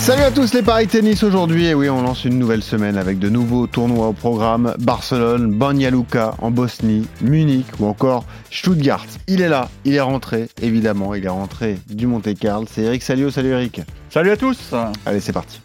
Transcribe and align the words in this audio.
Salut 0.00 0.22
à 0.22 0.30
tous 0.30 0.54
les 0.54 0.62
paris 0.62 0.86
tennis 0.86 1.22
aujourd'hui. 1.22 1.66
Et 1.66 1.74
oui, 1.74 1.90
on 1.90 2.00
lance 2.00 2.24
une 2.24 2.38
nouvelle 2.38 2.62
semaine 2.62 2.96
avec 2.96 3.18
de 3.18 3.28
nouveaux 3.28 3.66
tournois 3.66 4.08
au 4.08 4.12
programme. 4.14 4.74
Barcelone, 4.80 5.52
Banja 5.52 5.90
Luka 5.90 6.34
en 6.38 6.50
Bosnie, 6.50 7.06
Munich 7.20 7.66
ou 7.78 7.86
encore 7.86 8.24
Stuttgart. 8.50 9.04
Il 9.28 9.42
est 9.42 9.48
là, 9.48 9.68
il 9.84 9.94
est 9.94 10.00
rentré, 10.00 10.48
évidemment. 10.62 11.14
Il 11.14 11.26
est 11.26 11.28
rentré 11.28 11.78
du 11.90 12.06
Monte 12.06 12.34
Carlo. 12.34 12.66
C'est 12.68 12.82
Eric 12.82 13.02
Salio. 13.02 13.30
Salut 13.30 13.50
Eric. 13.50 13.82
Salut 14.08 14.30
à 14.30 14.38
tous. 14.38 14.72
Allez, 15.04 15.20
c'est 15.20 15.34
parti. 15.34 15.60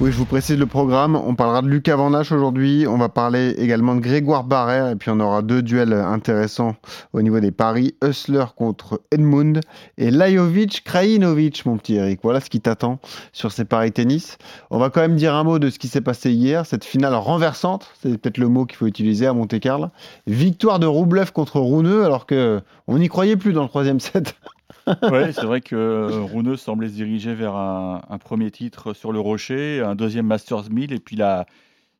Oui, 0.00 0.12
je 0.12 0.16
vous 0.16 0.24
précise 0.24 0.56
le 0.58 0.64
programme. 0.64 1.14
On 1.14 1.34
parlera 1.34 1.60
de 1.60 1.68
Lucas 1.68 1.94
Van 1.94 2.10
aujourd'hui. 2.14 2.86
On 2.88 2.96
va 2.96 3.10
parler 3.10 3.50
également 3.58 3.94
de 3.94 4.00
Grégoire 4.00 4.44
Barrère. 4.44 4.88
Et 4.88 4.96
puis 4.96 5.10
on 5.10 5.20
aura 5.20 5.42
deux 5.42 5.60
duels 5.60 5.92
intéressants 5.92 6.74
au 7.12 7.20
niveau 7.20 7.38
des 7.38 7.50
paris. 7.50 7.94
Hussler 8.02 8.46
contre 8.56 9.02
Edmund 9.10 9.60
et 9.98 10.10
Lajovic 10.10 10.84
Krajinovic, 10.84 11.66
mon 11.66 11.76
petit 11.76 11.96
Eric. 11.96 12.20
Voilà 12.22 12.40
ce 12.40 12.48
qui 12.48 12.62
t'attend 12.62 12.98
sur 13.34 13.52
ces 13.52 13.66
paris 13.66 13.92
tennis. 13.92 14.38
On 14.70 14.78
va 14.78 14.88
quand 14.88 15.02
même 15.02 15.16
dire 15.16 15.34
un 15.34 15.44
mot 15.44 15.58
de 15.58 15.68
ce 15.68 15.78
qui 15.78 15.88
s'est 15.88 16.00
passé 16.00 16.32
hier. 16.32 16.64
Cette 16.64 16.86
finale 16.86 17.14
renversante, 17.14 17.90
c'est 18.00 18.16
peut-être 18.16 18.38
le 18.38 18.48
mot 18.48 18.64
qu'il 18.64 18.78
faut 18.78 18.86
utiliser 18.86 19.26
à 19.26 19.34
Monte-Carlo. 19.34 19.88
Victoire 20.26 20.78
de 20.78 20.86
Roublev 20.86 21.32
contre 21.32 21.60
Rouneux 21.60 22.06
alors 22.06 22.24
que 22.24 22.62
on 22.86 22.96
n'y 22.96 23.08
croyait 23.08 23.36
plus 23.36 23.52
dans 23.52 23.64
le 23.64 23.68
troisième 23.68 24.00
set. 24.00 24.34
oui, 25.12 25.32
c'est 25.32 25.44
vrai 25.44 25.60
que 25.60 25.76
euh, 25.76 26.22
Rouneux 26.22 26.56
semblait 26.56 26.88
se 26.88 26.94
diriger 26.94 27.34
vers 27.34 27.54
un, 27.54 28.18
premier 28.18 28.50
titre 28.50 28.92
sur 28.92 29.12
le 29.12 29.20
Rocher, 29.20 29.82
un 29.84 29.94
deuxième 29.94 30.26
Masters 30.26 30.70
1000, 30.70 30.92
et 30.92 30.98
puis 30.98 31.16
là, 31.16 31.46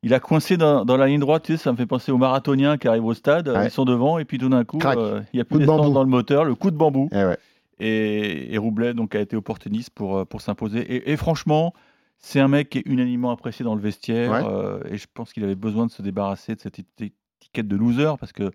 il 0.02 0.14
a 0.14 0.20
coincé 0.20 0.56
dans, 0.56 0.84
la 0.84 1.06
ligne 1.06 1.20
droite. 1.20 1.44
Tu 1.44 1.52
sais, 1.52 1.62
ça 1.62 1.72
me 1.72 1.77
fait 1.77 1.86
penser 1.86 2.12
aux 2.12 2.18
marathoniens 2.18 2.78
qui 2.78 2.88
arrivent 2.88 3.05
au 3.05 3.14
stade, 3.14 3.52
ils 3.64 3.70
sont 3.70 3.84
devant, 3.84 4.18
et 4.18 4.24
puis 4.24 4.38
tout 4.38 4.48
d'un 4.48 4.64
coup, 4.64 4.78
euh, 4.84 5.20
il 5.33 5.36
n'y 5.36 5.41
a 5.41 5.44
plus 5.44 5.58
d'essence 5.58 5.92
dans 5.92 6.02
le 6.02 6.08
moteur, 6.08 6.44
le 6.44 6.55
coup 6.55 6.70
de 6.70 6.77
bambou. 6.77 7.08
Eh 7.12 7.34
et, 7.83 8.55
et, 8.55 8.58
Roublet 8.58 8.92
donc, 8.92 9.14
a 9.14 9.20
été 9.20 9.36
opportuniste 9.36 9.91
pour, 9.91 10.18
euh, 10.18 10.24
pour 10.27 10.42
s'imposer. 10.42 11.11
Et, 11.11 11.16
franchement, 11.16 11.72
c'est 12.18 12.41
un 12.41 12.48
mec 12.48 12.68
qui 12.68 12.78
est 12.78 12.83
unanimement 12.84 13.30
apprécié 13.30 13.64
dans 13.64 13.74
le 13.74 13.80
vestiaire, 13.80 14.80
et 14.91 14.98
je 14.98 15.06
pense 15.12 15.33
qu'il 15.33 15.44
avait 15.44 15.55
besoin 15.55 15.86
de 15.86 15.91
se 15.91 16.02
débarrasser 16.02 16.55
de 16.55 16.61
cette 16.61 16.78
étiquette 16.78 17.68
de 17.68 17.77
loser, 17.77 18.12
parce 18.18 18.33
que 18.33 18.50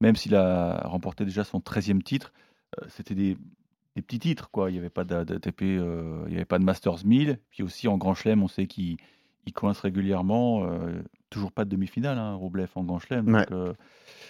même 0.00 0.16
s'il 0.16 0.34
a 0.34 0.80
remporté 0.84 1.26
déjà 1.26 1.44
son 1.44 1.58
13e 1.58 2.02
titre, 2.02 2.32
c'était 2.88 3.14
des, 3.14 3.36
des 3.96 4.02
petits 4.02 4.18
titres, 4.18 4.50
quoi. 4.50 4.70
Il 4.70 4.74
n'y 4.74 4.78
avait 4.78 4.90
pas 4.90 5.04
d'ATP, 5.04 5.62
euh, 5.62 6.22
il 6.26 6.30
n'y 6.30 6.36
avait 6.36 6.44
pas 6.44 6.58
de 6.58 6.64
Masters 6.64 7.04
1000. 7.04 7.38
Puis 7.50 7.62
aussi 7.62 7.88
en 7.88 7.98
Grand 7.98 8.14
Chelem, 8.14 8.42
on 8.42 8.48
sait 8.48 8.66
qu'il 8.66 8.98
coince 9.54 9.80
régulièrement. 9.80 10.64
Euh, 10.64 11.02
toujours 11.28 11.52
pas 11.52 11.64
de 11.64 11.70
demi-finale, 11.70 12.18
hein, 12.18 12.34
Roblev 12.34 12.70
en 12.74 12.84
Grand 12.84 12.98
Chelem. 12.98 13.26
Donc, 13.26 13.50
euh, 13.50 13.72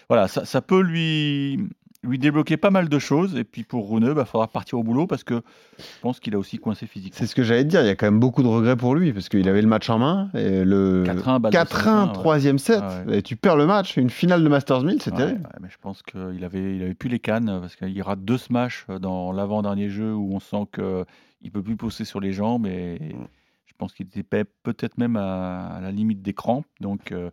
voilà, 0.08 0.28
ça, 0.28 0.44
ça, 0.44 0.62
peut 0.62 0.81
lui, 0.81 1.69
lui 2.03 2.19
débloquer 2.19 2.56
pas 2.56 2.70
mal 2.70 2.89
de 2.89 2.98
choses. 2.98 3.37
Et 3.37 3.45
puis 3.45 3.62
pour 3.62 3.91
Rune, 3.91 4.06
il 4.09 4.15
bah, 4.15 4.25
faudra 4.25 4.48
partir 4.48 4.79
au 4.79 4.83
boulot 4.83 5.06
parce 5.06 5.25
que 5.25 5.43
je 5.79 6.01
pense 6.01 6.20
qu'il 6.20 6.34
a 6.34 6.39
aussi 6.39 6.59
coincé 6.59 6.87
physiquement. 6.87 7.17
C'est 7.19 7.27
ce 7.27 7.34
que 7.34 7.43
j'allais 7.43 7.65
te 7.65 7.69
dire. 7.69 7.83
Il 7.83 7.87
y 7.87 7.91
a 7.91 7.97
quand 7.97 8.06
même 8.06 8.20
beaucoup 8.20 8.43
de 8.43 8.48
regrets 8.48 8.77
pour 8.77 8.95
lui 8.95 9.12
parce 9.12 9.29
qu'il 9.29 9.48
avait 9.48 9.62
le 9.62 9.69
match 9.69 9.91
en 9.91 9.98
main. 9.98 10.31
Et 10.34 10.65
le 10.65 11.05
4-1, 11.05 12.12
troisième 12.12 12.59
set. 12.59 12.83
Et 13.11 13.23
tu 13.23 13.37
perds 13.37 13.56
le 13.56 13.67
match. 13.67 13.97
Une 13.97 14.11
finale 14.11 14.43
de 14.43 14.48
Masters 14.48 14.83
1000, 14.83 15.03
c'est 15.03 15.15
terrible. 15.15 15.48
mais 15.61 15.69
je 15.71 15.78
pense 15.81 16.03
qu'il 16.03 16.45
avait, 16.45 16.77
il 16.77 16.83
avait 16.83 16.95
plus 16.95 17.09
les 17.09 17.19
cannes 17.19 17.59
parce 17.61 17.77
qu'il 17.77 18.03
rate 18.03 18.25
deux 18.25 18.39
smash 18.39 18.87
dans 19.01 19.33
l'avant-dernier 19.33 19.91
jeu 19.91 20.15
où 20.15 20.34
on 20.34 20.41
sent 20.41 20.69
qu'il 20.75 20.84
ne 21.45 21.51
peut 21.51 21.62
plus 21.62 21.77
pousser 21.77 22.05
sur 22.05 22.21
les 22.21 22.33
jambes. 22.33 22.67
Et. 22.67 22.98
Mm. 23.01 23.27
Pense 23.81 23.95
qu'il 23.95 24.09
était 24.14 24.45
peut-être 24.45 24.98
même 24.98 25.17
à, 25.17 25.78
la 25.81 25.91
limite 25.91 26.20
des 26.20 26.34
crampes. 26.34 26.67
Donc, 26.81 27.12
euh, 27.12 27.31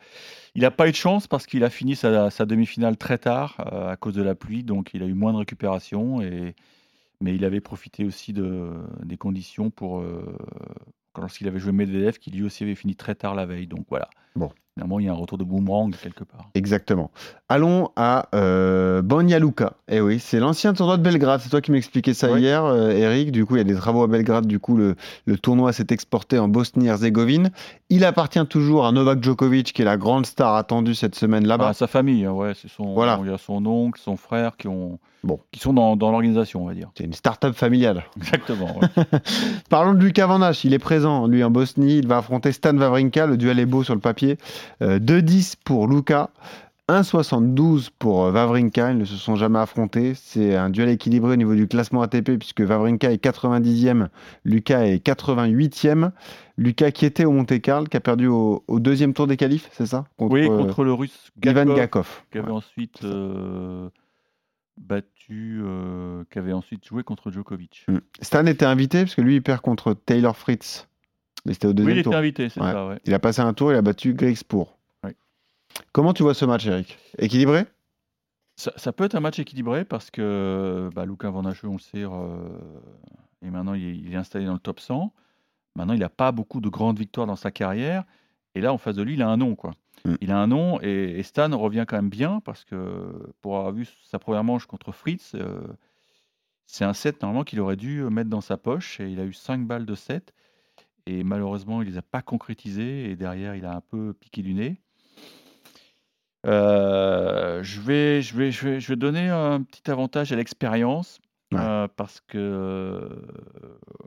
il 0.56 0.62
n'a 0.62 0.72
pas 0.72 0.88
eu 0.88 0.92
de 0.92 0.96
chance 0.96 1.28
parce 1.28 1.46
qu'il 1.46 1.66
a 1.66 1.70
fini 1.70 1.98
sa, 1.98 2.30
demi-finale 2.46 2.96
très 2.96 3.18
tard 3.18 3.58
euh, 3.74 3.92
à 3.92 3.98
cause 3.98 4.14
de 4.14 4.22
la 4.22 4.34
pluie. 4.34 4.64
Donc, 4.64 4.92
il 4.94 5.04
a 5.04 5.08
eu 5.08 5.14
moins 5.14 5.34
de 5.34 5.40
récupération. 5.40 6.22
Et, 6.22 6.56
mais 7.20 7.36
il 7.36 7.44
avait 7.44 7.60
profité 7.60 8.06
aussi 8.06 8.32
de, 8.32 8.72
des 9.04 9.18
conditions 9.18 9.72
pour. 9.72 10.00
Euh, 10.00 10.38
lorsqu'il 11.18 11.50
avait 11.50 11.60
joué 11.60 11.74
Medvedev, 11.74 12.18
qui 12.18 12.32
lui 12.32 12.44
aussi 12.44 12.64
avait 12.64 12.76
fini 12.76 12.96
très 12.96 13.16
tard 13.16 13.36
la 13.36 13.46
veille. 13.46 13.68
Donc, 13.68 13.86
voilà. 13.90 14.10
Bon. 14.38 14.52
Finalement, 14.78 15.00
il 15.00 15.08
y 15.08 15.10
a 15.10 15.12
un 15.12 15.16
retour 15.16 15.40
de 15.40 15.44
boomerang 15.44 15.96
quelque 15.96 16.24
part. 16.24 16.52
Exactement. 16.54 17.10
Allons 17.50 17.90
à 17.96 18.28
euh, 18.36 19.02
Banja 19.02 19.40
Luka. 19.40 19.74
Eh 19.88 20.02
oui, 20.02 20.20
c'est 20.20 20.40
l'ancien 20.40 20.74
tournoi 20.74 20.98
de 20.98 21.02
Belgrade. 21.02 21.42
C'est 21.42 21.50
toi 21.50 21.62
qui 21.62 21.72
m'expliquais 21.72 22.14
ça 22.14 22.38
hier, 22.38 22.64
euh, 22.64 22.92
Eric. 22.92 23.32
Du 23.32 23.48
coup, 23.48 23.56
il 23.56 23.58
y 23.58 23.62
a 23.62 23.64
des 23.64 23.74
travaux 23.74 24.04
à 24.04 24.08
Belgrade. 24.08 24.46
Du 24.46 24.60
coup, 24.60 24.78
le, 24.78 24.96
tournoi 25.42 25.74
s'est 25.74 25.88
exporté 25.90 26.38
en 26.38 26.48
Bosnie-Herzégovine. 26.48 27.50
Il 27.90 28.06
appartient 28.06 28.46
toujours 28.46 28.86
à 28.86 28.92
Novak 28.92 29.24
Djokovic, 29.24 29.74
qui 29.74 29.82
est 29.82 29.86
la 29.86 29.98
grande 29.98 30.28
star 30.28 30.54
attendue 30.54 30.94
cette 30.94 31.16
semaine 31.16 31.48
là-bas. 31.48 31.70
Ah, 31.70 31.74
sa 31.74 31.88
famille, 31.88 32.26
hein, 32.26 32.34
ouais. 32.34 32.54
C'est 32.54 32.70
son, 32.70 32.94
voilà. 32.94 33.20
Il 33.24 33.32
y 33.32 33.34
a 33.34 33.40
son 33.40 33.66
oncle, 33.66 34.00
son 34.00 34.16
frère 34.16 34.58
qui 34.58 34.68
ont. 34.68 35.00
Bon. 35.24 35.40
qui 35.52 35.60
sont 35.60 35.74
dans, 35.74 35.96
l'organisation, 35.96 36.64
on 36.64 36.68
va 36.68 36.76
dire. 36.76 36.90
C'est 36.96 37.04
une 37.04 37.14
start-up 37.14 37.56
familiale. 37.56 38.04
Exactement. 38.18 38.80
Parlons 39.70 39.94
de 39.94 40.00
Lucas 40.00 40.28
Van 40.28 40.52
Il 40.64 40.74
est 40.74 40.80
présent, 40.80 41.26
lui, 41.26 41.44
en 41.44 41.50
Bosnie. 41.50 41.98
Il 41.98 42.08
va 42.08 42.18
affronter 42.18 42.52
Stan 42.52 42.78
Wawrinka. 42.78 43.26
Le 43.26 43.38
duel 43.38 43.60
est 43.60 43.66
beau 43.66 43.84
sur 43.84 43.96
le 43.96 44.00
papier. 44.00 44.27
2-10 44.82 45.54
euh, 45.54 45.56
pour 45.64 45.88
Luca. 45.88 46.30
1,72 46.90 47.90
pour 48.00 48.26
euh, 48.26 48.32
Vavrinka, 48.32 48.92
ils 48.92 48.98
ne 48.98 49.04
se 49.04 49.18
sont 49.18 49.36
jamais 49.36 49.60
affrontés. 49.60 50.14
C'est 50.16 50.56
un 50.56 50.70
duel 50.70 50.88
équilibré 50.90 51.34
au 51.34 51.36
niveau 51.36 51.54
du 51.54 51.68
classement 51.68 52.02
ATP 52.02 52.38
puisque 52.38 52.62
Vavrinka 52.62 53.12
est 53.12 53.22
90e, 53.22 54.08
Lucas 54.46 54.86
est 54.86 55.06
88e. 55.06 56.12
Lucas 56.58 56.92
qui 56.92 57.06
était 57.06 57.26
au 57.26 57.32
Monte 57.32 57.60
Carlo, 57.62 57.88
qui 57.88 57.98
a 57.98 58.00
perdu 58.00 58.28
au, 58.28 58.64
deuxième 58.70 59.14
tour 59.14 59.28
des 59.28 59.36
qualifs, 59.36 59.70
c'est 59.74 59.86
ça? 59.86 60.06
Oui, 60.18 60.46
euh, 60.46 60.58
contre 60.58 60.86
le 60.86 60.94
russe 60.94 61.32
Ivan 61.44 61.66
Gakov. 61.66 62.24
Qui 62.32 62.38
avait 62.38 62.52
ensuite 62.52 63.06
battu, 64.78 65.62
qui 66.32 66.40
avait 66.40 66.54
ensuite 66.54 66.88
joué 66.88 67.04
contre 67.04 67.32
Djokovic. 67.32 67.86
Hmm. 67.90 67.98
Stan 68.22 68.46
était 68.46 68.66
invité 68.66 69.02
parce 69.02 69.16
que 69.16 69.22
lui 69.22 69.36
il 69.36 69.42
perd 69.42 69.60
contre 69.60 69.94
Taylor 69.94 70.38
Fritz 70.38 70.88
c'était 71.54 71.68
au 71.68 71.74
deuxième 71.74 71.96
oui, 71.96 72.02
il 72.02 72.08
était 72.08 72.16
invité, 72.16 72.50
c'est 72.50 72.60
ça. 72.60 72.98
Il 73.06 73.14
a 73.14 73.20
passé 73.20 73.42
un 73.42 73.54
tour, 73.54 73.72
il 73.72 73.76
a 73.76 73.82
battu 73.82 74.14
Greg 74.14 74.38
Oui. 75.04 75.12
Comment 75.92 76.14
tu 76.14 76.24
vois 76.24 76.34
ce 76.34 76.46
match, 76.46 76.66
Eric? 76.66 76.98
Équilibré? 77.18 77.66
Ça, 78.56 78.92
peut 78.92 79.04
être 79.04 79.14
un 79.14 79.20
match 79.20 79.38
équilibré 79.38 79.86
parce 79.86 80.10
que 80.10 80.90
bah, 80.96 81.06
Lucas 81.06 81.30
Van 81.30 81.44
on 81.46 81.74
le 81.74 81.80
sait, 81.80 82.04
euh, 82.04 82.38
et 83.44 83.52
maintenant 83.52 83.76
il 83.76 84.12
est, 84.12 84.16
installé 84.16 84.46
dans 84.46 84.54
le 84.54 84.60
top 84.60 84.80
100. 84.80 85.14
Maintenant, 85.76 85.94
il 85.94 86.00
n'a 86.00 86.10
pas 86.10 86.32
beaucoup 86.32 86.60
de 86.60 86.70
grandes 86.70 86.98
victoires 86.98 87.28
dans 87.28 87.36
sa 87.36 87.52
carrière. 87.52 88.04
Et 88.56 88.62
là, 88.62 88.74
en 88.74 88.80
face 88.80 88.96
de 88.96 89.04
lui, 89.04 89.14
il 89.14 89.22
a 89.22 89.30
un 89.30 89.38
nom. 89.38 89.56
Quoi. 89.56 89.74
Mm. 90.06 90.16
Il 90.22 90.32
a 90.32 90.40
un 90.40 90.48
nom 90.48 90.82
et, 90.82 91.22
Stan 91.22 91.56
revient 91.56 91.86
quand 91.88 91.98
même 91.98 92.10
bien 92.10 92.40
parce 92.40 92.64
que 92.64 93.32
pour 93.42 93.58
avoir 93.58 93.74
vu 93.74 93.88
sa 94.06 94.18
première 94.18 94.44
manche 94.44 94.66
contre 94.66 94.92
Fritz, 94.92 95.34
euh, 95.36 95.60
c'est 96.66 96.84
un 96.84 96.94
set 96.94 97.22
normalement 97.22 97.44
qu'il 97.44 97.60
aurait 97.60 97.76
dû 97.76 98.02
mettre 98.06 98.32
dans 98.32 98.42
sa 98.42 98.58
poche 98.58 99.00
et 99.00 99.08
il 99.08 99.20
a 99.20 99.24
eu 99.24 99.34
5 99.34 99.68
balles 99.68 99.86
de 99.86 99.94
7 99.96 100.34
et 101.08 101.24
malheureusement, 101.24 101.82
il 101.82 101.86
ne 101.86 101.92
les 101.92 101.98
a 101.98 102.02
pas 102.02 102.22
concrétisés 102.22 103.10
et 103.10 103.16
derrière, 103.16 103.56
il 103.56 103.66
a 103.66 103.74
un 103.74 103.82
peu 103.82 104.14
piqué 104.14 104.42
du 104.42 104.54
nez. 104.54 104.82
Euh, 106.46 107.64
je, 107.64 107.82
vais, 107.82 108.22
je, 108.22 108.36
vais, 108.36 108.52
je, 108.52 108.68
vais, 108.68 108.80
je 108.80 108.88
vais 108.90 108.96
donner 108.96 109.30
un 109.30 109.64
petit 109.64 109.90
avantage 109.90 110.32
à 110.32 110.36
l'expérience 110.36 111.20
euh, 111.54 111.88
parce 111.96 112.22
que 112.22 112.38
euh, 112.38 113.10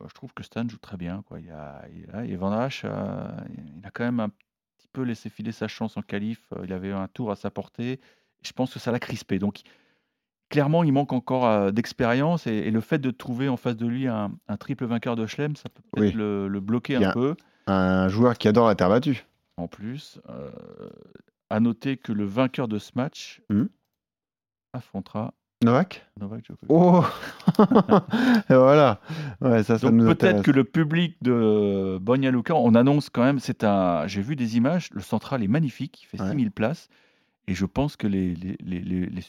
je 0.08 0.14
trouve 0.14 0.32
que 0.34 0.42
Stan 0.42 0.68
joue 0.68 0.78
très 0.78 0.98
bien. 0.98 1.22
Quoi. 1.26 1.40
Il, 1.40 1.50
a, 1.50 1.84
il, 1.92 2.34
a, 2.34 2.36
Van 2.36 2.52
Hache, 2.52 2.84
il 2.84 3.86
a 3.86 3.90
quand 3.90 4.04
même 4.04 4.20
un 4.20 4.28
petit 4.28 4.88
peu 4.92 5.02
laissé 5.02 5.30
filer 5.30 5.52
sa 5.52 5.68
chance 5.68 5.96
en 5.96 6.02
qualif. 6.02 6.52
Il 6.64 6.72
avait 6.72 6.92
un 6.92 7.08
tour 7.08 7.30
à 7.30 7.36
sa 7.36 7.50
portée. 7.50 7.98
Je 8.42 8.52
pense 8.52 8.72
que 8.74 8.78
ça 8.78 8.92
l'a 8.92 9.00
crispé. 9.00 9.38
Donc, 9.38 9.60
clairement, 10.50 10.84
il 10.84 10.92
manque 10.92 11.14
encore 11.14 11.46
euh, 11.46 11.70
d'expérience 11.70 12.46
et, 12.46 12.70
le 12.70 12.80
fait 12.80 12.98
de 12.98 13.10
trouver 13.10 13.48
en 13.48 13.56
face 13.56 13.76
de 13.76 13.86
lui 13.86 14.06
un, 14.06 14.30
triple 14.58 14.84
vainqueur 14.84 15.16
de 15.16 15.26
Schlem, 15.26 15.56
ça 15.56 15.70
peut 15.70 15.82
peut-être 15.92 16.14
le, 16.14 16.60
bloquer 16.60 16.96
un 16.96 17.12
peu. 17.12 17.36
Un 17.66 18.08
joueur 18.08 18.36
qui 18.36 18.48
adore 18.48 18.66
la 18.66 18.74
terre 18.74 18.90
battue. 18.90 19.24
En 19.56 19.68
plus, 19.68 20.20
euh, 20.28 20.50
à 21.48 21.60
noter 21.60 21.96
que 21.96 22.12
le 22.12 22.24
vainqueur 22.24 22.68
de 22.68 22.78
ce 22.78 22.92
match 22.96 23.40
hmm. 23.48 23.64
affrontera 24.72 25.32
Novak? 25.62 26.06
Novak 26.18 26.42
Djokovic. 26.46 26.70
Oh 26.70 27.04
Et 28.50 28.54
voilà. 28.54 28.98
ça, 29.42 29.62
ça 29.62 29.90
Donc 29.90 30.16
peut-être 30.16 30.42
que 30.42 30.50
le 30.50 30.64
public 30.64 31.16
de 31.20 31.98
Bonia 32.00 32.30
Luka, 32.30 32.54
on 32.54 32.74
annonce 32.74 33.10
quand 33.10 33.22
même, 33.22 33.38
c'est 33.38 33.62
un. 33.62 34.06
J'ai 34.06 34.22
vu 34.22 34.36
des 34.36 34.56
images, 34.56 34.88
le 34.92 35.02
central 35.02 35.42
est 35.42 35.48
magnifique, 35.48 36.02
il 36.02 36.06
fait 36.06 36.16
6000 36.16 36.50
places. 36.50 36.88
Et 37.46 37.54
je 37.54 37.66
pense 37.66 37.96
que 37.96 38.06
les, 38.06 38.34
les, 38.34 38.56
les, 38.80 39.22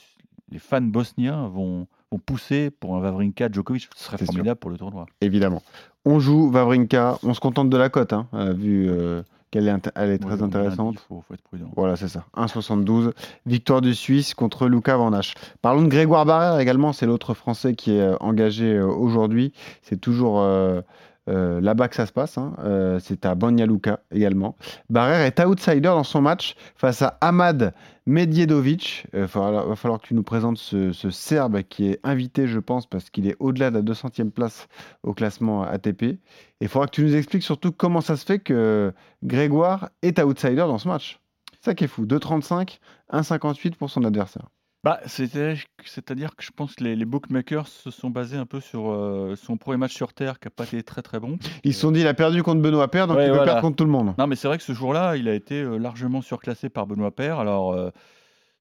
les 0.51 0.59
fans 0.59 0.81
bosniens 0.81 1.47
vont, 1.47 1.87
vont 2.11 2.19
pousser 2.19 2.69
pour 2.71 2.95
un 2.95 2.99
Vavrinka 2.99 3.49
Djokovic. 3.51 3.87
Ce 3.95 4.05
serait 4.05 4.17
formidable 4.23 4.59
pour 4.59 4.69
le 4.71 4.77
tournoi. 4.77 5.05
Évidemment. 5.21 5.61
On 6.05 6.19
joue 6.19 6.49
Vavrinka, 6.49 7.17
on 7.23 7.33
se 7.33 7.39
contente 7.39 7.69
de 7.69 7.77
la 7.77 7.89
cote, 7.89 8.11
hein, 8.13 8.27
euh, 8.33 8.53
vu, 8.53 8.89
euh, 8.89 9.21
qu'elle 9.51 9.67
est, 9.67 9.71
int- 9.71 9.91
elle 9.95 10.09
est 10.11 10.17
très 10.17 10.35
Ouais, 10.37 10.43
intéressante. 10.43 10.99
faut, 11.07 11.23
faut 11.27 11.33
être 11.33 11.41
prudent. 11.43 11.69
Voilà, 11.75 11.95
c'est 11.95 12.07
ça. 12.07 12.25
1,72. 12.35 13.11
Victoire 13.45 13.81
du 13.81 13.93
Suisse 13.93 14.33
contre 14.33 14.67
Luca 14.67 14.97
Van 14.97 15.13
Hache. 15.13 15.33
Parlons 15.61 15.83
de 15.83 15.87
Grégoire 15.89 16.25
Barrère 16.25 16.59
également. 16.59 16.91
C'est 16.93 17.05
l'autre 17.05 17.33
Français 17.33 17.75
qui 17.75 17.91
est 17.95 18.01
euh, 18.01 18.15
engagé 18.19 18.79
aujourd'hui. 18.81 19.53
C'est 19.83 19.99
toujours 20.01 20.39
euh, 20.41 20.81
euh, 21.31 21.61
là-bas 21.61 21.87
que 21.87 21.95
ça 21.95 22.05
se 22.05 22.11
passe. 22.11 22.37
hein. 22.37 22.53
Euh, 22.59 22.99
c'est 22.99 23.25
à 23.25 23.35
Banja 23.35 23.65
Luka 23.65 24.01
également. 24.11 24.57
Barrère 24.89 25.21
est 25.21 25.39
outsider 25.39 25.81
dans 25.81 26.03
son 26.03 26.21
match 26.21 26.55
face 26.75 27.01
à 27.01 27.17
Ahmad 27.21 27.73
Medjedovic. 28.05 29.07
Il 29.13 29.21
va 29.21 29.27
falloir 29.75 29.99
que 30.01 30.07
tu 30.07 30.13
nous 30.13 30.23
présentes 30.23 30.57
ce, 30.57 30.91
Serbe 31.09 31.63
qui 31.63 31.87
est 31.87 31.99
invité, 32.03 32.47
je 32.47 32.59
pense, 32.59 32.85
parce 32.85 33.09
qu'il 33.09 33.27
est 33.27 33.35
au-delà 33.39 33.71
de 33.71 33.75
la 33.77 33.81
200e 33.81 34.31
place 34.31 34.67
au 35.03 35.13
classement 35.13 35.63
ATP. 35.63 36.03
Et 36.03 36.19
il 36.61 36.67
faudra 36.67 36.87
que 36.87 36.91
tu 36.91 37.03
nous 37.03 37.15
expliques 37.15 37.43
surtout 37.43 37.71
comment 37.71 38.01
ça 38.01 38.17
se 38.17 38.25
fait 38.25 38.39
que 38.39 38.93
Grégoire 39.23 39.89
est 40.01 40.19
outsider 40.19 40.55
dans 40.55 40.77
ce 40.77 40.87
match. 40.87 41.19
Ça 41.61 41.75
qui 41.75 41.85
est 41.85 41.87
fou. 41.87 42.05
2,35, 42.05 42.79
1,58 43.13 43.75
pour 43.75 43.89
son 43.89 44.03
adversaire. 44.03 44.47
Bah, 44.83 44.99
c'est- 45.05 45.55
c'est-à-dire 45.85 46.35
que 46.35 46.43
je 46.43 46.49
pense 46.51 46.73
que 46.73 46.83
les, 46.83 46.95
les 46.95 47.05
bookmakers 47.05 47.67
se 47.67 47.91
sont 47.91 48.09
basés 48.09 48.37
un 48.37 48.47
peu 48.47 48.59
sur 48.59 48.89
euh, 48.91 49.35
son 49.35 49.57
premier 49.57 49.77
match 49.77 49.93
sur 49.93 50.11
Terre 50.13 50.39
qui 50.39 50.47
n'a 50.47 50.51
pas 50.51 50.63
été 50.63 50.81
très 50.81 51.03
très 51.03 51.19
bon. 51.19 51.37
Ils 51.63 51.73
se 51.75 51.81
sont 51.81 51.91
dit, 51.91 51.99
il 52.01 52.07
a 52.07 52.15
perdu 52.15 52.41
contre 52.41 52.61
Benoît 52.63 52.89
Paire, 52.89 53.05
donc 53.05 53.17
Ouais, 53.17 53.25
il 53.25 53.29
peut 53.29 53.35
voilà. 53.35 53.45
perdre 53.53 53.61
contre 53.61 53.75
tout 53.75 53.85
le 53.85 53.91
monde. 53.91 54.15
Non, 54.17 54.25
mais 54.25 54.35
c'est 54.35 54.47
vrai 54.47 54.57
que 54.57 54.63
ce 54.63 54.73
jour-là, 54.73 55.17
il 55.17 55.27
a 55.27 55.35
été 55.35 55.61
euh, 55.61 55.77
largement 55.77 56.21
surclassé 56.23 56.69
par 56.69 56.87
Benoît 56.87 57.11
Paire. 57.15 57.37
Alors, 57.39 57.73
euh, 57.73 57.91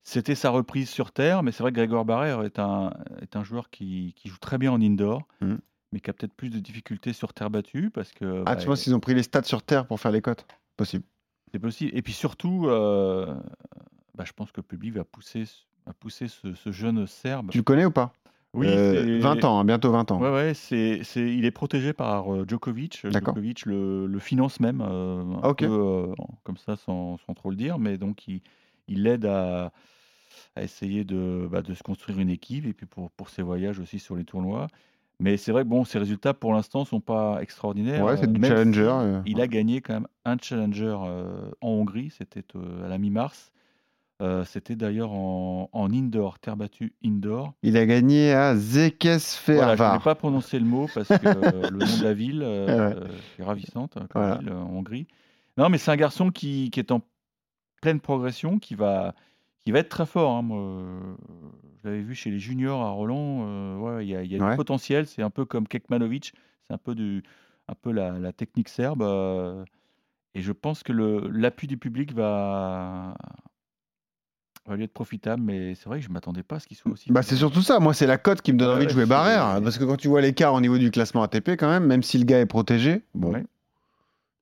c'était 0.02 0.34
sa 0.34 0.50
reprise 0.50 0.90
sur 0.90 1.10
Terre, 1.12 1.42
mais 1.42 1.52
c'est 1.52 1.62
vrai 1.62 1.72
que 1.72 1.76
Grégoire 1.76 2.04
Barrère 2.04 2.42
est 2.42 2.58
un, 2.58 2.92
est 3.22 3.34
un 3.36 3.42
joueur 3.44 3.70
qui, 3.70 4.12
qui 4.14 4.28
joue 4.28 4.38
très 4.38 4.58
bien 4.58 4.72
en 4.72 4.80
indoor, 4.82 5.22
Mhm. 5.40 5.58
mais 5.92 6.00
qui 6.00 6.10
a 6.10 6.12
peut-être 6.12 6.34
plus 6.34 6.50
de 6.50 6.58
difficultés 6.58 7.14
sur 7.14 7.32
terre 7.32 7.48
battue 7.48 7.88
parce 7.90 8.12
que 8.12 8.42
Ah, 8.44 8.54
bah, 8.54 8.56
tu 8.56 8.66
penses 8.66 8.82
qu'ils 8.82 8.94
ont 8.94 9.00
pris 9.00 9.14
les 9.14 9.22
stats 9.22 9.42
sur 9.44 9.62
Terre 9.62 9.86
pour 9.86 9.98
faire 10.00 10.12
les 10.12 10.20
cotes 10.20 10.46
Possible. 10.76 11.04
c'est 11.50 11.58
possible. 11.58 11.92
Et 11.96 12.02
puis 12.02 12.12
surtout, 12.12 12.66
euh, 12.68 13.34
bah, 14.14 14.24
je 14.26 14.32
pense 14.32 14.52
que 14.52 14.58
le 14.58 14.66
public 14.66 14.94
va 14.94 15.04
pousser, 15.04 15.44
pousser 15.94 16.28
ce, 16.28 16.54
ce 16.54 16.72
jeune 16.72 17.06
Serbe. 17.06 17.50
Tu 17.50 17.58
le 17.58 17.64
connais 17.64 17.84
ou 17.84 17.90
pas 17.90 18.12
Oui, 18.54 18.66
Euh, 18.68 18.92
c'est- 18.92 19.18
20 19.20 19.44
ans, 19.44 19.60
hein, 19.60 19.64
bientôt 19.64 19.90
20 19.92 20.10
ans. 20.10 20.20
Ouais, 20.20 20.30
ouais, 20.32 20.54
c'est, 20.54 21.00
c'est, 21.04 21.20
il 21.34 21.44
est 21.44 21.50
protégé 21.50 21.92
par 21.92 22.32
euh, 22.34 22.44
Djokovic. 22.46 23.02
D'accord. 23.04 23.34
Djokovic 23.34 23.66
le, 23.66 24.06
le 24.06 24.18
finance 24.18 24.60
même, 24.60 24.80
euh, 24.80 25.22
un 25.42 25.54
peu 25.54 25.66
euh, 25.66 26.14
comme 26.44 26.56
ça, 26.56 26.76
sans, 26.76 27.16
sans 27.18 27.34
trop 27.34 27.50
le 27.50 27.56
dire, 27.56 27.78
mais 27.78 27.96
donc 27.98 28.26
il, 28.28 28.40
il 28.88 29.04
l'aide 29.04 29.24
à, 29.26 29.72
à 30.56 30.62
essayer 30.62 31.04
de, 31.04 31.48
bah, 31.50 31.62
de 31.62 31.74
se 31.74 31.82
construire 31.82 32.18
une 32.18 32.30
équipe 32.30 32.66
et 32.66 32.72
puis 32.72 32.86
pour, 32.86 33.10
pour 33.12 33.28
ses 33.30 33.42
voyages 33.42 33.78
aussi 33.78 33.98
sur 33.98 34.16
les 34.16 34.24
tournois. 34.24 34.66
Mais 35.22 35.36
c'est 35.36 35.52
vrai 35.52 35.64
que 35.64 35.68
bon, 35.68 35.84
ses 35.84 35.98
résultats 35.98 36.32
pour 36.32 36.52
l'instant 36.54 36.84
sont 36.86 37.00
pas 37.00 37.42
extraordinaires. 37.42 38.02
Ouais, 38.04 38.16
c'est 38.16 38.24
euh, 38.24 38.32
du 38.32 38.42
challenger, 38.42 38.80
si 38.82 38.88
euh, 38.88 39.22
Il 39.26 39.40
a 39.40 39.46
gagné 39.46 39.80
quand 39.82 39.92
même 39.92 40.08
un 40.24 40.36
challenger 40.40 40.96
euh, 41.04 41.50
en 41.60 41.68
Hongrie, 41.68 42.10
c'était 42.10 42.42
euh, 42.56 42.86
à 42.86 42.88
la 42.88 42.96
mi-mars. 42.98 43.52
Euh, 44.20 44.44
c'était 44.44 44.76
d'ailleurs 44.76 45.12
en, 45.12 45.70
en 45.72 45.90
indoor, 45.92 46.38
terre 46.38 46.56
battue 46.56 46.92
indoor. 47.04 47.54
Il 47.62 47.76
a 47.76 47.86
gagné 47.86 48.32
à 48.32 48.54
Voilà, 48.54 49.76
je 49.76 49.82
ne 49.82 49.88
Zekesfervar. 49.88 49.98
vais 49.98 50.04
pas 50.04 50.14
prononcer 50.14 50.58
le 50.58 50.64
mot 50.66 50.88
parce 50.88 51.08
que 51.08 51.26
le 51.70 51.82
nom 51.82 51.96
de 51.96 52.02
la 52.02 52.12
ville 52.14 52.42
euh, 52.42 52.94
Ouais. 52.94 53.08
est 53.38 53.42
ravissante 53.42 53.96
hein, 53.96 54.06
comme 54.10 54.22
Voilà. 54.22 54.38
ville, 54.38 54.48
euh, 54.50 54.58
en 54.60 54.76
Hongrie. 54.76 55.06
Non, 55.56 55.68
mais 55.68 55.78
c'est 55.78 55.90
un 55.90 55.96
garçon 55.96 56.30
qui, 56.30 56.70
qui 56.70 56.80
est 56.80 56.92
en 56.92 57.00
pleine 57.82 58.00
progression, 58.00 58.58
qui 58.58 58.74
va, 58.74 59.14
qui 59.60 59.72
va 59.72 59.80
être 59.80 59.88
très 59.88 60.06
fort. 60.06 60.32
hein, 60.36 60.42
moi, 60.42 61.16
je 61.82 61.88
l'avais 61.88 62.02
vu 62.02 62.14
chez 62.14 62.30
les 62.30 62.38
juniors 62.38 62.82
à 62.82 62.90
Roland. 62.90 63.46
euh, 63.46 63.76
ouais, 63.78 64.06
il 64.06 64.10
y 64.10 64.16
a, 64.16 64.22
y 64.22 64.36
a 64.36 64.38
Ouais. 64.38 64.50
du 64.50 64.56
potentiel. 64.56 65.06
C'est 65.06 65.22
un 65.22 65.30
peu 65.30 65.44
comme 65.44 65.66
Kekmanovic. 65.66 66.32
C'est 66.68 66.74
un 66.74 66.78
peu, 66.78 66.94
du, 66.94 67.22
un 67.68 67.74
peu 67.74 67.90
la, 67.92 68.18
la 68.18 68.32
technique 68.32 68.68
serbe. 68.68 69.02
euh, 69.02 69.64
et 70.34 70.42
je 70.42 70.52
pense 70.52 70.82
que 70.82 70.92
l'appui 70.92 71.66
du 71.66 71.78
public 71.78 72.12
va, 72.12 73.16
lui 74.76 74.84
être 74.84 74.92
profitable. 74.92 75.42
Mais 75.42 75.74
c'est 75.74 75.86
vrai 75.86 75.98
que 75.98 76.04
je 76.04 76.08
ne 76.08 76.14
m'attendais 76.14 76.42
pas 76.42 76.56
à 76.56 76.60
ce 76.60 76.66
qu'il 76.66 76.76
soit 76.76 76.90
aussi. 76.92 77.10
Bah, 77.12 77.22
c'est 77.22 77.36
surtout 77.36 77.62
ça. 77.62 77.78
Moi, 77.80 77.94
c'est 77.94 78.06
la 78.06 78.18
cote 78.18 78.42
qui 78.42 78.52
me 78.52 78.58
donne 78.58 78.76
envie 78.76 78.86
de 78.86 78.90
jouer 78.90 79.06
Barrère. 79.06 79.60
Parce 79.62 79.78
que 79.78 79.84
quand 79.84 79.96
tu 79.96 80.08
vois 80.08 80.20
l'écart 80.20 80.54
au 80.54 80.60
niveau 80.60 80.78
du 80.78 80.90
classement 80.90 81.22
ATP, 81.22 81.50
quand 81.50 81.68
même, 81.68 81.84
même 81.86 82.02
si 82.02 82.18
le 82.18 82.24
gars 82.24 82.40
est 82.40 82.46
protégé, 82.46 83.02
bon, 83.14 83.32
Ouais. 83.32 83.44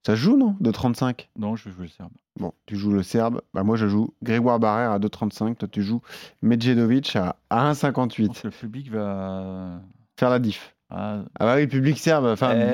ça 0.06 0.12
se 0.16 0.20
joue, 0.20 0.36
non 0.36 0.56
De 0.60 0.70
35 0.70 1.28
Non, 1.38 1.56
je 1.56 1.70
jouer 1.70 1.84
le 1.84 1.88
serbe. 1.88 2.12
Bon, 2.38 2.52
tu 2.66 2.76
joues 2.76 2.92
le 2.92 3.02
Serbe. 3.02 3.40
Bah, 3.52 3.64
moi, 3.64 3.76
je 3.76 3.88
joue 3.88 4.14
Grégoire 4.22 4.60
Barrère 4.60 4.92
à 4.92 4.98
2,35. 5.00 5.56
Toi, 5.56 5.66
tu 5.70 5.82
joues 5.82 6.02
Medjedovic 6.42 7.16
à, 7.16 7.34
à 7.50 7.72
Je 7.74 7.80
pense 7.90 8.08
1,58. 8.14 8.40
que 8.42 8.46
le 8.46 8.50
public 8.52 8.90
va. 8.92 9.80
Faire 10.16 10.30
la 10.30 10.38
diff. 10.38 10.74
Ah, 10.90 11.18
Ah 11.38 11.44
bah 11.44 11.54
oui, 11.56 11.66
public 11.66 11.98
serbe, 11.98 12.24
enfin 12.26 12.54
Eh, 12.56 12.72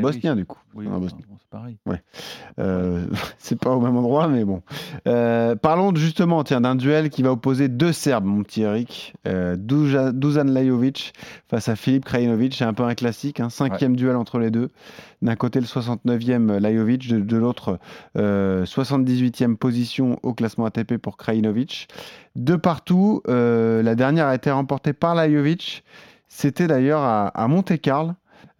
bosnien, 0.00 0.36
du 0.36 0.44
coup. 0.44 0.58
oui, 0.74 0.86
enfin, 0.86 0.98
Bosnie. 0.98 1.24
bon, 1.26 1.36
c'est 1.40 1.48
pareil. 1.48 1.78
Euh, 2.58 3.06
c'est 3.38 3.58
pas 3.58 3.70
au 3.70 3.80
même 3.80 3.96
endroit, 3.96 4.28
mais 4.28 4.44
bon. 4.44 4.60
Euh, 5.08 5.56
parlons 5.56 5.94
justement 5.94 6.44
tiens, 6.44 6.60
d'un 6.60 6.74
duel 6.74 7.08
qui 7.08 7.22
va 7.22 7.32
opposer 7.32 7.68
deux 7.68 7.92
Serbes, 7.92 8.26
mon 8.26 8.42
petit 8.42 8.62
Eric. 8.62 9.14
Euh, 9.26 9.56
Duja- 9.56 10.12
Dusan 10.12 10.44
Lajovic 10.44 11.14
face 11.48 11.68
à 11.70 11.74
Filip 11.76 12.04
Krajinovic. 12.04 12.54
C'est 12.54 12.64
un 12.66 12.74
peu 12.74 12.82
un 12.84 12.94
classique, 12.94 13.40
un 13.40 13.48
cinquième 13.48 13.96
duel 13.96 14.16
entre 14.16 14.38
les 14.38 14.50
deux. 14.50 14.70
D'un 15.22 15.36
côté, 15.36 15.58
le 15.58 15.66
69e 15.66 16.58
Lajovic, 16.58 17.08
de, 17.08 17.18
de 17.20 17.36
l'autre, 17.38 17.78
euh, 18.18 18.66
78e 18.66 19.56
position 19.56 20.18
au 20.22 20.34
classement 20.34 20.66
ATP 20.66 20.98
pour 20.98 21.16
Krajinovic. 21.16 21.88
De 22.36 22.56
partout, 22.56 23.22
euh, 23.28 23.82
la 23.82 23.94
dernière 23.94 24.26
a 24.26 24.34
été 24.34 24.50
remportée 24.50 24.92
par 24.92 25.14
Lajovic. 25.14 25.82
C'était 26.36 26.66
d'ailleurs 26.66 27.00
à, 27.00 27.28
à 27.28 27.46
Monte-Carlo. 27.46 28.10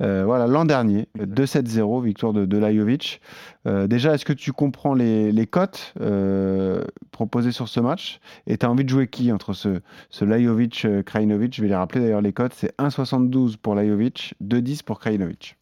Euh, 0.00 0.24
voilà, 0.24 0.46
l'an 0.46 0.64
dernier, 0.64 1.08
Exact. 1.18 1.66
2-7-0, 1.66 2.04
victoire 2.04 2.32
de, 2.32 2.46
de 2.46 2.56
Lajovic. 2.56 3.20
Euh, 3.66 3.88
déjà, 3.88 4.14
est-ce 4.14 4.24
que 4.24 4.32
tu 4.32 4.52
comprends 4.52 4.94
les, 4.94 5.32
les 5.32 5.46
cotes 5.48 5.92
euh, 6.00 6.84
proposées 7.10 7.50
sur 7.50 7.66
ce 7.68 7.80
match? 7.80 8.20
Et 8.46 8.58
tu 8.58 8.64
as 8.64 8.70
envie 8.70 8.84
de 8.84 8.88
jouer 8.88 9.08
qui 9.08 9.32
entre 9.32 9.54
ce, 9.54 9.80
ce 10.08 10.24
Lajovic-Krajinovic 10.24 11.56
Je 11.56 11.62
vais 11.62 11.68
les 11.68 11.74
rappeler 11.74 12.00
d'ailleurs, 12.00 12.20
les 12.20 12.32
cotes 12.32 12.54
c'est 12.54 12.76
1,72 12.78 13.56
pour 13.56 13.74
Lajovic, 13.74 14.34
2,10 14.40 14.84
pour 14.84 15.00
Krajinovic. 15.00 15.56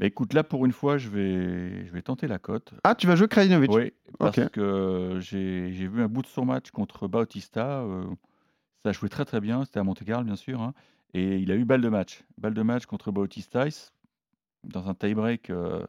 Bah, 0.00 0.06
écoute, 0.06 0.32
là 0.34 0.42
pour 0.42 0.66
une 0.66 0.72
fois, 0.72 0.98
je 0.98 1.08
vais, 1.08 1.86
je 1.86 1.92
vais 1.92 2.02
tenter 2.02 2.26
la 2.26 2.40
cote. 2.40 2.74
Ah, 2.82 2.96
tu 2.96 3.06
vas 3.06 3.14
jouer 3.14 3.28
Krajinovic? 3.28 3.70
Oui, 3.70 3.92
parce 4.18 4.48
que 4.52 5.18
j'ai 5.20 5.70
j'ai 5.72 5.86
vu 5.86 6.02
un 6.02 6.08
bout 6.08 6.22
de 6.22 6.26
son 6.26 6.44
match 6.44 6.72
contre 6.72 7.06
Bautista. 7.06 7.84
ça 8.82 8.88
a 8.88 8.92
joué 8.92 9.08
très 9.08 9.24
très 9.24 9.40
bien. 9.40 9.64
C'était 9.64 9.78
à 9.78 9.84
Monte-Carlo, 9.84 10.24
bien 10.24 10.36
sûr. 10.36 10.60
hein, 10.60 10.74
et 11.14 11.36
il 11.38 11.50
a 11.52 11.56
eu 11.56 11.64
balle 11.64 11.80
de 11.82 11.88
match. 11.88 12.22
Balle 12.38 12.54
de 12.54 12.62
match 12.62 12.86
contre 12.86 13.10
Bautista. 13.12 13.66
Dans 14.64 14.88
un 14.88 14.94
tie-break 14.94 15.50
euh, 15.50 15.84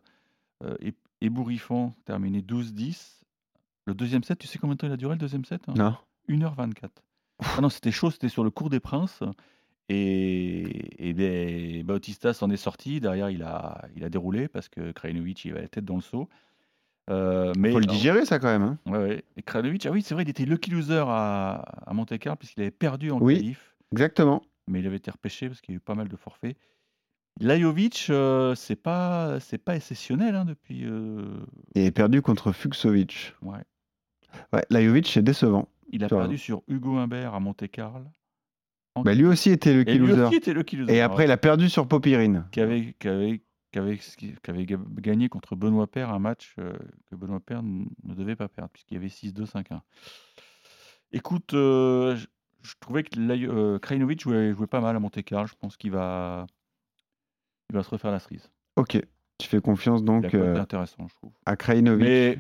euh, 0.63 0.75
ébouriffant, 1.21 1.95
terminé 2.05 2.41
12-10. 2.41 3.21
Le 3.85 3.93
deuxième 3.93 4.23
set, 4.23 4.39
tu 4.39 4.47
sais 4.47 4.57
combien 4.57 4.75
de 4.75 4.79
temps 4.79 4.87
il 4.87 4.93
a 4.93 4.97
duré 4.97 5.13
le 5.13 5.19
deuxième 5.19 5.45
set 5.45 5.61
hein? 5.67 5.73
Non 5.75 5.95
1h24. 6.29 6.89
Ah 7.57 7.61
non, 7.61 7.69
c'était 7.69 7.91
chaud, 7.91 8.09
c'était 8.11 8.29
sur 8.29 8.43
le 8.43 8.49
cours 8.49 8.69
des 8.69 8.79
Princes. 8.79 9.21
Et, 9.89 11.09
et 11.09 11.13
ben, 11.13 11.83
Bautista 11.85 12.33
s'en 12.33 12.49
est 12.49 12.57
sorti. 12.57 12.99
Derrière, 13.01 13.29
il 13.29 13.43
a, 13.43 13.85
il 13.95 14.03
a 14.03 14.09
déroulé 14.09 14.47
parce 14.47 14.69
que 14.69 14.91
Krajinovic, 14.91 15.43
il 15.45 15.51
avait 15.51 15.61
la 15.63 15.67
tête 15.67 15.85
dans 15.85 15.95
le 15.95 16.01
seau. 16.01 16.29
Euh, 17.09 17.51
mais 17.57 17.71
Faut 17.73 17.79
le 17.79 17.85
digérer, 17.85 18.25
ça, 18.25 18.39
quand 18.39 18.47
même. 18.47 18.61
hein. 18.63 18.77
ouais, 18.85 18.97
ouais. 18.97 19.23
Et 19.35 19.41
Krajinovic, 19.41 19.85
ah 19.85 19.91
oui, 19.91 20.01
c'est 20.01 20.13
vrai, 20.13 20.23
il 20.23 20.29
était 20.29 20.45
lucky 20.45 20.71
loser 20.71 21.03
à, 21.05 21.55
à 21.85 21.93
Monte-Carlo 21.93 22.37
puisqu'il 22.37 22.61
avait 22.61 22.71
perdu 22.71 23.11
en 23.11 23.19
Oui. 23.21 23.35
qualif. 23.35 23.75
Exactement. 23.91 24.41
Mais 24.67 24.79
il 24.79 24.87
avait 24.87 24.97
été 24.97 25.11
repêché 25.11 25.47
parce 25.49 25.61
qu'il 25.61 25.73
y 25.73 25.75
a 25.75 25.77
eu 25.77 25.81
pas 25.81 25.95
mal 25.95 26.07
de 26.07 26.15
forfaits. 26.15 26.57
Lajovic, 27.39 28.07
euh, 28.09 28.53
c'est 28.55 28.75
pas, 28.75 29.39
c'est 29.39 29.57
pas 29.57 29.75
exceptionnel 29.75 30.35
hein, 30.35 30.45
depuis. 30.45 30.85
euh, 30.85 31.45
Et 31.75 31.89
perdu 31.91 32.21
contre 32.21 32.51
Fuxovic. 32.51 33.33
ouais. 33.41 33.63
Ouais, 34.51 34.63
Lajovic, 34.69 35.07
c'est 35.07 35.21
décevant. 35.23 35.67
Il 35.91 36.03
a 36.03 36.07
perdu 36.09 36.37
sur 36.37 36.63
Hugo 36.67 36.97
Humbert 36.97 37.33
à 37.35 37.39
Monte-Carlo. 37.39 38.05
En 38.95 39.01
Bah, 39.03 39.13
lui 39.15 39.25
aussi 39.25 39.49
était 39.49 39.73
le 39.73 39.83
key. 39.83 39.99
Et 40.87 41.01
après, 41.01 41.25
il 41.25 41.31
a 41.31 41.37
perdu 41.37 41.69
sur 41.69 41.87
Popirine. 41.87 42.45
qui 42.51 42.61
avait, 42.61 42.95
qui 42.99 43.07
avait, 43.07 43.43
qui 43.71 43.79
avait, 43.79 43.97
qui 43.97 44.33
avait 44.47 44.65
ga- 44.65 44.77
gagné 44.97 45.29
contre 45.29 45.55
Benoît 45.55 45.87
Paire 45.87 46.11
un 46.11 46.19
match 46.19 46.53
euh, 46.59 46.73
que 47.09 47.15
Benoît 47.15 47.39
Paire 47.39 47.59
n- 47.59 47.87
ne 48.03 48.13
devait 48.13 48.35
pas 48.35 48.47
perdre, 48.47 48.69
puisqu'il 48.71 48.93
y 48.95 48.97
avait 48.97 49.09
6-2, 49.09 49.45
5-1. 49.45 49.81
Écoute, 51.11 51.53
euh, 51.53 52.17
je, 52.63 52.73
trouvais 52.79 53.03
que 53.03 53.19
euh, 53.19 53.79
Krajinovic 53.79 54.21
jouait, 54.21 54.53
jouait 54.53 54.67
pas 54.67 54.81
mal 54.81 54.95
à 54.95 54.99
Monte-Carlo. 54.99 55.47
Je 55.47 55.53
pense 55.59 55.77
qu'il 55.77 55.91
va, 55.91 56.47
il 57.69 57.75
va 57.75 57.83
se 57.83 57.89
refaire 57.89 58.11
la 58.11 58.19
cerise. 58.19 58.49
Ok. 58.75 59.01
Tu 59.39 59.47
fais 59.47 59.61
confiance 59.61 60.03
donc 60.03 60.33
euh, 60.33 60.57
intéressant, 60.57 61.07
je 61.07 61.15
trouve. 61.15 61.31
à 61.45 61.55
Krajinovic. 61.55 62.05
Mais 62.05 62.39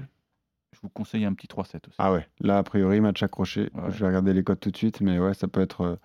je 0.73 0.79
vous 0.81 0.89
conseille 0.89 1.25
un 1.25 1.33
petit 1.33 1.47
3-7 1.47 1.59
aussi. 1.87 1.95
Ah 1.97 2.13
ouais, 2.13 2.27
là 2.39 2.59
a 2.59 2.63
priori 2.63 3.01
match 3.01 3.21
accroché. 3.23 3.69
Ouais. 3.73 3.89
Je 3.89 3.99
vais 3.99 4.07
regarder 4.07 4.33
les 4.33 4.43
codes 4.43 4.59
tout 4.59 4.71
de 4.71 4.77
suite, 4.77 5.01
mais 5.01 5.19
ouais, 5.19 5.33
ça 5.33 5.47
peut 5.47 5.61
être 5.61 5.81
euh, 5.81 5.95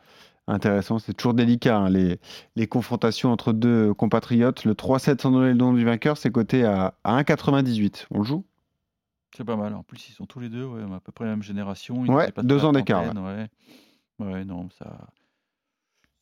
intéressant. 0.47 0.99
C'est 0.99 1.15
toujours 1.15 1.35
délicat 1.35 1.79
hein, 1.79 1.91
les, 1.91 2.19
les 2.57 2.67
confrontations 2.67 3.31
entre 3.31 3.53
deux 3.53 3.95
compatriotes. 3.95 4.65
Le 4.65 4.73
3-7 4.75 5.21
sans 5.21 5.31
donner 5.31 5.49
le 5.49 5.55
nom 5.55 5.73
du 5.73 5.85
vainqueur, 5.85 6.17
c'est 6.17 6.31
coté 6.31 6.65
à, 6.65 6.95
à 7.05 7.23
1,98. 7.23 8.07
On 8.11 8.19
le 8.19 8.25
joue? 8.25 8.45
C'est 9.37 9.45
pas 9.45 9.57
mal. 9.57 9.75
En 9.75 9.83
plus, 9.83 10.09
ils 10.09 10.13
sont 10.13 10.27
tous 10.27 10.41
les 10.41 10.49
deux 10.49 10.65
ouais, 10.65 10.83
à 10.83 11.01
peu 11.01 11.13
près 11.13 11.27
la 11.27 11.33
même 11.33 11.43
génération. 11.43 12.05
Ils 12.05 12.11
Ouais, 12.11 12.33
deux 12.43 12.65
ans 12.65 12.73
d'écart, 12.73 13.05
Ouais. 13.15 13.49
Ouais, 14.21 14.45
non, 14.45 14.69
ça, 14.79 14.99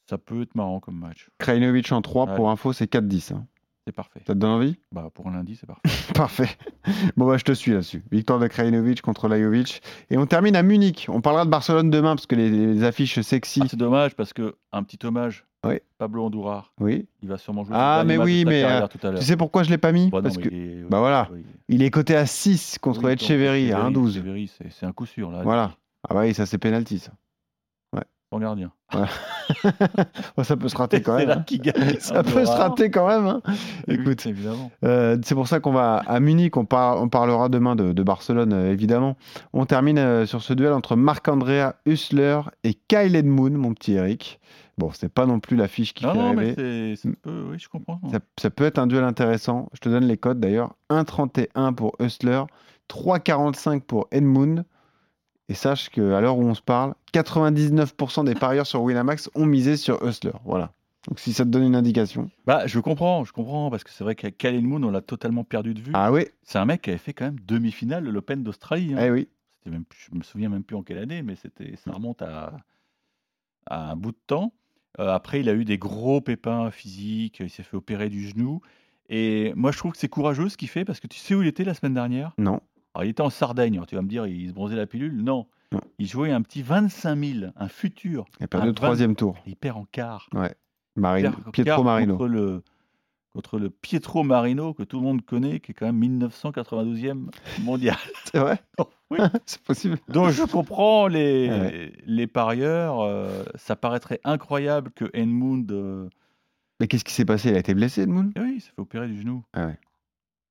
ça 0.08 0.18
peut 0.18 0.42
être 0.42 0.54
marrant 0.54 0.80
comme 0.80 0.98
match. 0.98 1.28
Krajinovic 1.38 1.90
en 1.92 2.02
3, 2.02 2.26
Ouais. 2.30 2.36
pour 2.36 2.50
info, 2.50 2.72
c'est 2.72 2.86
4-10. 2.90 3.32
hein. 3.34 3.46
C'est 3.88 3.92
parfait. 3.94 4.18
Ça 4.26 4.34
te 4.34 4.38
donne 4.40 4.50
envie? 4.50 4.76
Bah, 4.90 5.10
pour 5.14 5.28
un 5.28 5.32
lundi, 5.32 5.54
c'est 5.54 5.66
parfait. 5.66 5.82
Parfait. 6.14 6.48
Bon, 7.16 7.24
bah, 7.28 7.36
je 7.36 7.44
te 7.44 7.52
suis 7.52 7.70
là-dessus. 7.70 8.02
Victoire 8.10 8.40
de 8.40 8.48
Krajinovic 8.48 9.00
contre 9.00 9.28
Lajovic. 9.28 9.80
Et 10.10 10.18
on 10.18 10.26
termine 10.26 10.56
à 10.56 10.64
Munich. 10.64 11.06
On 11.08 11.20
parlera 11.20 11.44
de 11.44 11.50
Barcelone 11.50 11.88
demain 11.90 12.16
parce 12.16 12.26
que 12.26 12.34
les, 12.34 12.50
les 12.50 12.82
affiches 12.82 13.20
sexy. 13.20 13.60
Ah, 13.62 13.66
c'est 13.68 13.76
dommage 13.76 14.16
parce 14.16 14.32
que 14.32 14.56
un 14.72 14.82
petit 14.82 14.98
hommage. 15.06 15.44
Oui. 15.64 15.78
Pablo 15.98 16.24
Andourar, 16.24 16.72
Oui. 16.80 17.06
il 17.22 17.28
va 17.28 17.38
sûrement 17.38 17.62
jouer. 17.64 17.74
Ah, 17.78 18.02
mais 18.04 18.18
oui, 18.18 18.44
mais, 18.44 18.64
euh, 18.64 18.86
tout 18.88 19.04
à. 19.06 19.12
Tu 19.14 19.22
sais 19.24 19.36
pourquoi 19.36 19.62
je 19.62 19.70
l'ai 19.70 19.78
pas 19.78 19.92
mis? 19.92 20.10
Bah 20.10 20.18
non, 20.18 20.22
Parce 20.24 20.38
que 20.38 20.48
il 20.48 20.54
est- 20.54 20.82
bah 20.88 20.98
voilà. 21.00 21.28
oui. 21.32 21.44
il 21.68 21.82
est 21.82 21.90
coté 21.90 22.14
à 22.16 22.26
6 22.26 22.78
contre 22.80 23.04
Oui, 23.04 23.12
Etcheverry 23.12 23.72
à 23.72 23.82
donc, 23.82 23.96
1-12. 24.06 24.10
Etcheverry, 24.16 24.48
c'est 24.48 24.70
c'est 24.72 24.86
un 24.86 24.92
coup 24.92 25.06
sûr 25.06 25.30
là. 25.30 25.42
Voilà. 25.42 25.76
Ah 26.08 26.14
bah 26.14 26.20
oui, 26.22 26.34
ça 26.34 26.44
c'est 26.46 26.58
penalty 26.58 26.98
ça. 27.00 27.12
Gardien. 28.38 28.70
Ça 30.42 30.56
peut 30.56 30.68
se 30.68 30.76
rater 30.76 31.02
quand 31.02 31.16
même. 31.16 31.28
là 31.28 31.38
hein. 31.38 31.56
gagne. 31.58 31.96
Ça 32.00 32.22
peut 32.22 32.44
se 32.44 32.50
rater 32.50 32.90
quand 32.90 33.06
même. 33.08 33.26
hein. 33.26 33.42
Écoute, 33.88 34.24
évidemment. 34.26 34.70
Euh, 34.84 35.16
c'est 35.24 35.34
pour 35.34 35.48
ça 35.48 35.60
qu'on 35.60 35.72
va 35.72 35.96
à 36.06 36.20
Munich, 36.20 36.56
on, 36.56 36.64
par- 36.64 37.00
on 37.02 37.08
parlera 37.08 37.48
demain 37.48 37.76
de, 37.76 37.92
de 37.92 38.02
Barcelone, 38.02 38.52
euh, 38.52 38.72
évidemment. 38.72 39.16
On 39.52 39.66
termine 39.66 39.98
euh, 39.98 40.26
sur 40.26 40.42
ce 40.42 40.52
duel 40.52 40.72
entre 40.72 40.96
Marc-Andrea 40.96 41.74
Hussler 41.86 42.40
et 42.64 42.74
Kyle 42.74 43.16
Edmund, 43.16 43.54
mon 43.54 43.72
petit 43.74 43.94
Eric. 43.94 44.40
Bon, 44.78 44.90
c'est 44.92 45.08
pas 45.12 45.24
non 45.26 45.40
plus 45.40 45.56
l'affiche 45.56 45.94
qui 45.94 46.04
Non, 46.04 46.12
fait 46.12 46.18
non, 46.18 46.36
rêver. 46.36 46.54
c'est, 46.56 46.96
ça 46.96 47.08
peut- 47.22 47.44
oui, 47.50 47.56
je 47.58 47.68
comprends. 47.68 47.98
Ça, 48.12 48.18
ça 48.40 48.50
peut 48.50 48.64
être 48.64 48.78
un 48.78 48.86
duel 48.86 49.04
intéressant. 49.04 49.68
Je 49.72 49.80
te 49.80 49.88
donne 49.88 50.04
les 50.04 50.18
codes 50.18 50.38
d'ailleurs. 50.38 50.74
1,31 50.90 51.74
pour 51.74 51.92
Hussler, 51.98 52.42
3,45 52.90 53.80
pour 53.80 54.06
Edmund. 54.10 54.64
Et 55.48 55.54
sache 55.54 55.90
qu'à 55.90 56.20
l'heure 56.20 56.36
où 56.38 56.42
on 56.42 56.54
se 56.54 56.62
parle, 56.62 56.94
99% 57.12 58.24
des 58.24 58.34
parieurs 58.34 58.66
sur 58.66 58.82
Winamax 58.82 59.30
ont 59.34 59.46
misé 59.46 59.76
sur 59.76 60.02
Hussler. 60.04 60.32
Voilà. 60.44 60.72
Donc 61.08 61.20
si 61.20 61.32
ça 61.32 61.44
te 61.44 61.50
donne 61.50 61.62
une 61.62 61.76
indication. 61.76 62.30
Bah, 62.46 62.66
je 62.66 62.80
comprends, 62.80 63.24
je 63.24 63.32
comprends, 63.32 63.70
parce 63.70 63.84
que 63.84 63.90
c'est 63.90 64.02
vrai 64.02 64.16
qu'à 64.16 64.32
Kalen 64.32 64.64
Moon, 64.66 64.82
on 64.82 64.90
l'a 64.90 65.02
totalement 65.02 65.44
perdu 65.44 65.72
de 65.72 65.80
vue. 65.80 65.92
Ah 65.94 66.10
oui, 66.10 66.26
C'est 66.42 66.58
un 66.58 66.64
mec 66.64 66.82
qui 66.82 66.90
avait 66.90 66.98
fait 66.98 67.12
quand 67.12 67.26
même 67.26 67.38
demi-finale 67.46 68.04
de 68.04 68.10
l'Open 68.10 68.42
d'Australie. 68.42 68.92
hein. 68.94 68.98
eh 69.00 69.10
oui. 69.10 69.28
Même, 69.66 69.84
je 69.96 70.16
me 70.16 70.22
souviens 70.22 70.48
même 70.48 70.62
plus 70.64 70.76
en 70.76 70.82
quelle 70.82 70.98
année, 70.98 71.22
mais 71.22 71.34
c'était, 71.36 71.74
ça 71.76 71.90
remonte 71.92 72.22
à, 72.22 72.56
à 73.66 73.90
un 73.90 73.96
bout 73.96 74.12
de 74.12 74.18
temps. 74.26 74.52
Euh, 75.00 75.08
après, 75.12 75.40
il 75.40 75.48
a 75.48 75.54
eu 75.54 75.64
des 75.64 75.76
gros 75.78 76.20
pépins 76.20 76.70
physiques, 76.70 77.38
il 77.40 77.50
s'est 77.50 77.62
fait 77.64 77.76
opérer 77.76 78.08
du 78.08 78.28
genou. 78.28 78.60
Et 79.08 79.52
moi, 79.56 79.70
je 79.72 79.78
trouve 79.78 79.92
que 79.92 79.98
c'est 79.98 80.08
courageux 80.08 80.48
ce 80.48 80.56
qu'il 80.56 80.68
fait, 80.68 80.84
parce 80.84 81.00
que 81.00 81.06
tu 81.08 81.18
sais 81.18 81.34
où 81.34 81.42
il 81.42 81.48
était 81.48 81.64
la 81.64 81.74
semaine 81.74 81.94
dernière? 81.94 82.32
Non. 82.38 82.60
Alors, 82.96 83.04
il 83.04 83.10
était 83.10 83.20
en 83.22 83.28
Sardaigne, 83.30 83.74
alors 83.74 83.86
tu 83.86 83.94
vas 83.94 84.00
me 84.02 84.08
dire, 84.08 84.26
il 84.26 84.48
se 84.48 84.54
bronzait 84.54 84.74
la 84.76 84.86
pilule. 84.86 85.14
Non, 85.22 85.46
Non. 85.72 85.80
il 85.98 86.06
jouait 86.06 86.32
un 86.32 86.40
petit 86.42 86.62
25 86.62 87.16
000, 87.18 87.52
un 87.54 87.68
futur. 87.68 88.24
Il 88.40 88.44
a 88.44 88.46
perdu 88.48 88.68
le 88.68 88.72
troisième 88.74 89.14
tour. 89.14 89.36
Il 89.46 89.54
perd 89.56 89.76
en 89.76 89.84
quart. 89.92 90.28
Marino, 90.96 91.30
Quart- 91.30 91.50
Pietro 91.52 91.82
Marino. 91.82 92.16
Contre 92.16 92.28
le, 92.28 92.62
contre 93.34 93.58
le 93.58 93.68
Pietro 93.68 94.22
Marino, 94.22 94.72
que 94.72 94.82
tout 94.82 94.96
le 94.96 95.02
monde 95.02 95.22
connaît, 95.26 95.60
qui 95.60 95.72
est 95.72 95.74
quand 95.74 95.84
même 95.84 96.00
1992e 96.00 97.26
mondial. 97.62 97.96
C'est 98.32 98.38
vrai? 98.38 98.58
Oui. 99.10 99.18
C'est 99.46 99.60
possible. 99.62 99.98
Donc 100.08 100.30
je 100.30 100.42
comprends 100.42 101.06
les, 101.06 101.48
Ouais. 101.48 101.92
les 102.06 102.26
parieurs. 102.26 103.00
euh, 103.02 103.44
ça 103.54 103.76
paraîtrait 103.76 104.18
incroyable 104.24 104.90
que 104.96 105.04
Edmund. 105.12 105.70
euh, 105.70 106.08
Mais 106.80 106.88
qu'est-ce 106.88 107.04
qui 107.04 107.12
s'est 107.14 107.24
passé? 107.24 107.50
Il 107.50 107.54
a 107.54 107.58
été 107.60 107.72
blessé, 107.72 108.00
Edmund? 108.02 108.32
Eh 108.34 108.40
oui, 108.40 108.54
il 108.56 108.60
s'est 108.60 108.72
fait 108.74 108.80
opérer 108.82 109.06
du 109.06 109.20
genou. 109.20 109.44
Ah 109.52 109.66
ouais. 109.66 109.78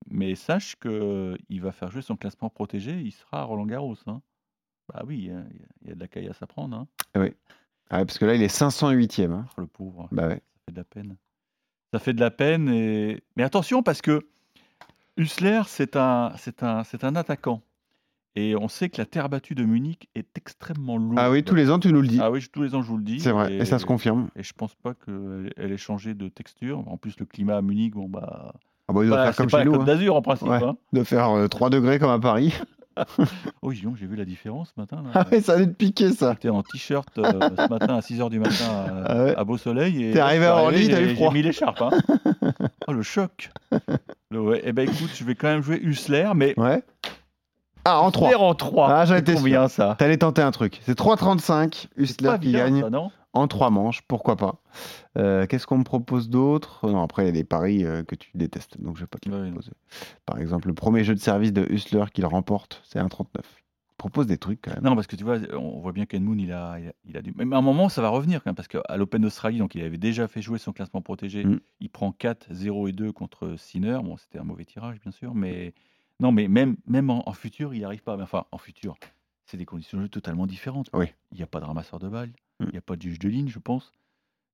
Mais 0.08 0.36
sache 0.36 0.76
que 0.76 1.38
il 1.50 1.62
va 1.62 1.72
faire 1.72 1.90
jouer 1.92 2.02
son 2.02 2.16
classement 2.16 2.50
protégé. 2.50 3.00
Il 3.02 3.12
sera 3.12 3.40
à 3.42 3.44
Roland 3.44 3.66
Garros. 3.66 3.96
hein. 4.08 4.22
Bah 4.94 5.04
oui, 5.08 5.18
il 5.18 5.26
y 5.26 5.32
a- 5.32 5.44
il 5.82 5.90
y, 5.90 5.92
a 5.92 5.96
de 5.96 6.00
la 6.00 6.08
caillasse 6.08 6.42
à 6.44 6.48
prendre. 6.48 6.78
hein. 6.78 6.88
Ah 7.16 7.20
ouais, 7.20 7.36
parce 7.90 8.18
que 8.20 8.26
là, 8.26 8.36
il 8.36 8.44
est 8.44 8.48
508e. 8.48 9.32
hein. 9.32 9.46
Oh, 9.58 9.62
le 9.62 9.68
pauvre. 9.68 10.08
Bah 10.12 10.28
ouais. 10.28 10.36
Ça 10.36 10.62
fait 10.68 10.72
de 10.74 10.78
la 10.78 10.84
peine. 10.84 11.18
Ça 11.94 12.00
fait 12.00 12.14
de 12.14 12.20
la 12.20 12.32
peine. 12.32 12.70
Et... 12.70 13.24
Mais 13.36 13.44
attention, 13.44 13.82
parce 13.84 14.02
que 14.02 14.28
Hussler, 15.18 15.62
c'est 15.68 15.96
un, 15.96 16.34
c'est 16.38 16.62
un, 16.64 16.84
c'est 16.84 17.04
un 17.04 17.16
attaquant. 17.16 17.62
Et 18.36 18.56
on 18.56 18.68
sait 18.68 18.90
que 18.90 18.98
la 18.98 19.06
terre 19.06 19.30
battue 19.30 19.56
de 19.56 19.64
Munich 19.64 20.10
est 20.14 20.38
extrêmement 20.38 20.98
lourde. 20.98 21.18
Ah 21.20 21.32
oui, 21.32 21.44
tous 21.44 21.56
les 21.56 21.72
ans, 21.72 21.80
tu 21.80 21.94
nous 21.94 22.02
le 22.02 22.08
dis. 22.08 22.20
Ah 22.22 22.30
oui, 22.30 22.42
je- 22.42 22.50
tous 22.50 22.62
les 22.64 22.76
ans, 22.76 22.82
je 22.82 22.88
vous 22.90 22.98
le 22.98 23.04
dis. 23.04 23.22
C'est 23.22 23.32
vrai, 23.32 23.54
et... 23.56 23.66
ça 23.66 23.80
se 23.80 23.86
confirme. 23.86 24.30
Et 24.36 24.44
je 24.44 24.52
pense 24.54 24.76
pas 24.76 24.94
qu'elle 24.94 25.54
elle 25.56 25.72
ait 25.72 25.78
changé 25.78 26.14
de 26.14 26.28
texture. 26.28 26.86
En 26.90 26.98
plus, 26.98 27.18
le 27.18 27.26
climat 27.26 27.56
à 27.58 27.62
Munich, 27.62 27.94
bon 27.94 28.10
bah. 28.10 28.54
Ah 28.88 28.94
bah, 28.94 29.02
il 29.04 29.08
doit 29.08 29.18
voilà, 29.18 29.24
faire 29.26 29.34
c'est 29.34 29.38
comme 29.44 29.50
pas 29.52 29.58
chez 29.58 29.64
la 29.64 29.66
nous. 29.66 29.72
Côte 29.74 29.82
hein. 29.82 29.86
d'Azur 29.86 30.16
en 30.16 30.22
principe. 30.22 30.48
Ouais. 30.48 30.64
hein. 30.64 30.76
De 30.94 31.04
faire 31.04 31.30
euh, 31.32 31.48
3 31.48 31.70
degrés 31.70 32.00
comme 32.00 32.12
à 32.12 32.20
Paris. 32.20 32.54
Oh, 33.62 33.74
j'ai 33.74 34.06
vu 34.08 34.16
la 34.16 34.24
différence 34.24 34.72
ce 34.74 34.80
matin. 34.80 35.04
Là. 35.04 35.10
Ah 35.14 35.26
ouais, 35.30 35.42
ça 35.42 35.56
allait 35.56 35.68
te 35.68 35.74
piquer, 35.74 36.12
ça. 36.14 36.32
J'étais 36.32 36.48
en 36.48 36.64
t-shirt 36.64 37.10
euh, 37.18 37.30
ce 37.30 37.70
matin 37.70 37.96
à 37.96 38.00
6h 38.00 38.30
du 38.30 38.40
matin 38.40 38.64
à, 38.70 39.04
Ah 39.08 39.24
ouais. 39.26 39.36
à 39.36 39.44
Beau 39.44 39.58
Soleil. 39.58 40.02
et 40.02 40.12
T'es 40.14 40.20
arrivé 40.20 40.46
à 40.46 40.56
Orly, 40.56 40.88
t'as 40.88 41.02
eu 41.02 41.14
froid. 41.14 41.28
J'ai 41.30 41.34
mis 41.34 41.42
l'écharpe. 41.44 41.82
Hein. 41.82 41.90
oh, 42.88 42.94
le 42.94 43.02
choc. 43.02 43.50
Le- 44.32 44.40
ouais. 44.40 44.62
Eh 44.64 44.72
ben 44.72 44.84
écoute, 44.88 45.10
je 45.14 45.26
vais 45.26 45.36
quand 45.36 45.48
même 45.48 45.62
jouer 45.62 45.78
Hussler, 45.82 46.30
mais. 46.36 46.58
Ouais. 46.58 46.84
Ah, 47.84 48.00
en 48.00 48.12
3. 48.12 48.30
Hussler 48.30 48.42
en 48.42 48.56
3. 48.56 48.90
Ah, 48.90 49.06
j'en 49.06 49.16
étais 49.16 49.34
combien 49.34 49.68
ça 49.68 49.96
T'allais 50.00 50.18
tenter 50.18 50.42
un 50.42 50.52
truc. 50.52 50.80
C'est 50.86 50.98
3,35. 50.98 51.74
C'est 51.74 52.02
Hussler 52.02 52.32
qui 52.42 52.48
bien, 52.48 52.60
gagne 52.66 52.82
ça, 52.84 52.90
non? 52.90 53.12
En 53.36 53.48
3 53.48 53.70
manches, 53.70 54.02
pourquoi 54.08 54.36
pas. 54.38 54.62
Euh, 55.18 55.46
Qu'est-ce 55.46 55.68
qu'on 55.68 55.78
me 55.78 55.84
propose 55.84 56.30
d'autre? 56.30 56.90
Non, 56.90 57.02
après, 57.02 57.24
il 57.24 57.26
y 57.28 57.30
a 57.30 57.34
des 57.34 57.44
paris 57.44 57.86
euh, 57.86 58.04
que 58.04 58.16
tu 58.16 58.32
détestes, 58.34 58.82
donc 58.82 58.96
je 58.96 59.02
vais 59.02 59.08
pas 59.08 59.20
te 59.20 59.30
les 59.30 59.52
proposer. 59.52 59.72
Par 60.26 60.40
exemple, 60.40 60.68
le 60.70 60.74
premier 60.74 61.04
jeu 61.04 61.14
de 61.14 61.20
service 61.20 61.54
de 61.54 61.66
Hussler 61.70 62.06
qu'il 62.14 62.26
remporte, 62.26 62.82
c'est 62.86 63.00
1,39. 63.00 63.26
Propose 63.98 64.28
des 64.28 64.38
trucs 64.38 64.62
quand 64.62 64.74
même. 64.74 64.84
Non, 64.84 64.96
parce 64.96 65.08
que 65.08 65.16
tu 65.16 65.24
vois, 65.24 65.38
on 65.54 65.80
voit 65.80 65.94
bien 65.94 66.06
qu'Edmund, 66.06 66.40
il 66.42 66.52
a, 66.52 66.80
il, 66.80 66.88
a, 66.90 66.92
il 67.06 67.18
a 67.18 67.22
du. 67.22 67.34
Mais 67.38 67.56
à 67.56 67.60
un 67.60 67.62
moment, 67.62 67.88
ça 67.88 68.02
va 68.02 68.10
revenir 68.10 68.44
quand 68.44 68.50
même, 68.50 68.56
parce 68.56 68.68
qu'à 68.68 68.98
l'Open 68.98 69.22
d'Australie, 69.22 69.58
donc 69.58 69.74
il 69.76 69.84
avait 69.84 69.98
déjà 69.98 70.28
fait 70.28 70.42
jouer 70.42 70.60
son 70.60 70.74
classement 70.74 71.02
protégé. 71.02 71.46
Mm. 71.46 71.60
Il 71.80 71.90
prend 71.90 72.12
4, 72.12 72.48
0 72.52 72.90
et 72.90 72.92
2 72.92 73.12
contre 73.14 73.56
Sinner. 73.58 74.00
Bon, 74.04 74.18
c'était 74.18 74.38
un 74.40 74.44
mauvais 74.44 74.66
tirage, 74.66 75.00
bien 75.02 75.12
sûr, 75.12 75.34
mais. 75.34 75.74
Non, 76.20 76.32
mais 76.32 76.48
même, 76.48 76.76
même 76.88 77.10
en, 77.10 77.28
en 77.28 77.34
futur, 77.34 77.74
il 77.74 77.80
n'y 77.80 77.86
arrive 77.86 78.04
pas. 78.04 78.16
Mais 78.18 78.24
Enfin, 78.24 78.46
en 78.52 78.58
futur, 78.58 78.96
c'est 79.46 79.58
des 79.58 79.66
conditions 79.66 79.98
de 79.98 80.04
jeu 80.04 80.10
totalement 80.10 80.46
différentes. 80.46 80.90
Oui. 80.94 81.08
Il 81.32 81.38
n'y 81.38 81.44
a 81.44 81.48
pas 81.48 81.60
de 81.60 81.66
ramasseur 81.66 82.00
de 82.00 82.10
balles. 82.10 82.32
Il 82.62 82.68
n'y 82.72 82.78
a 82.78 82.82
pas 82.82 82.96
de 82.96 83.02
juge 83.02 83.20
de 83.20 83.30
ligne, 83.30 83.48
je 83.50 83.60
pense. 83.60 83.92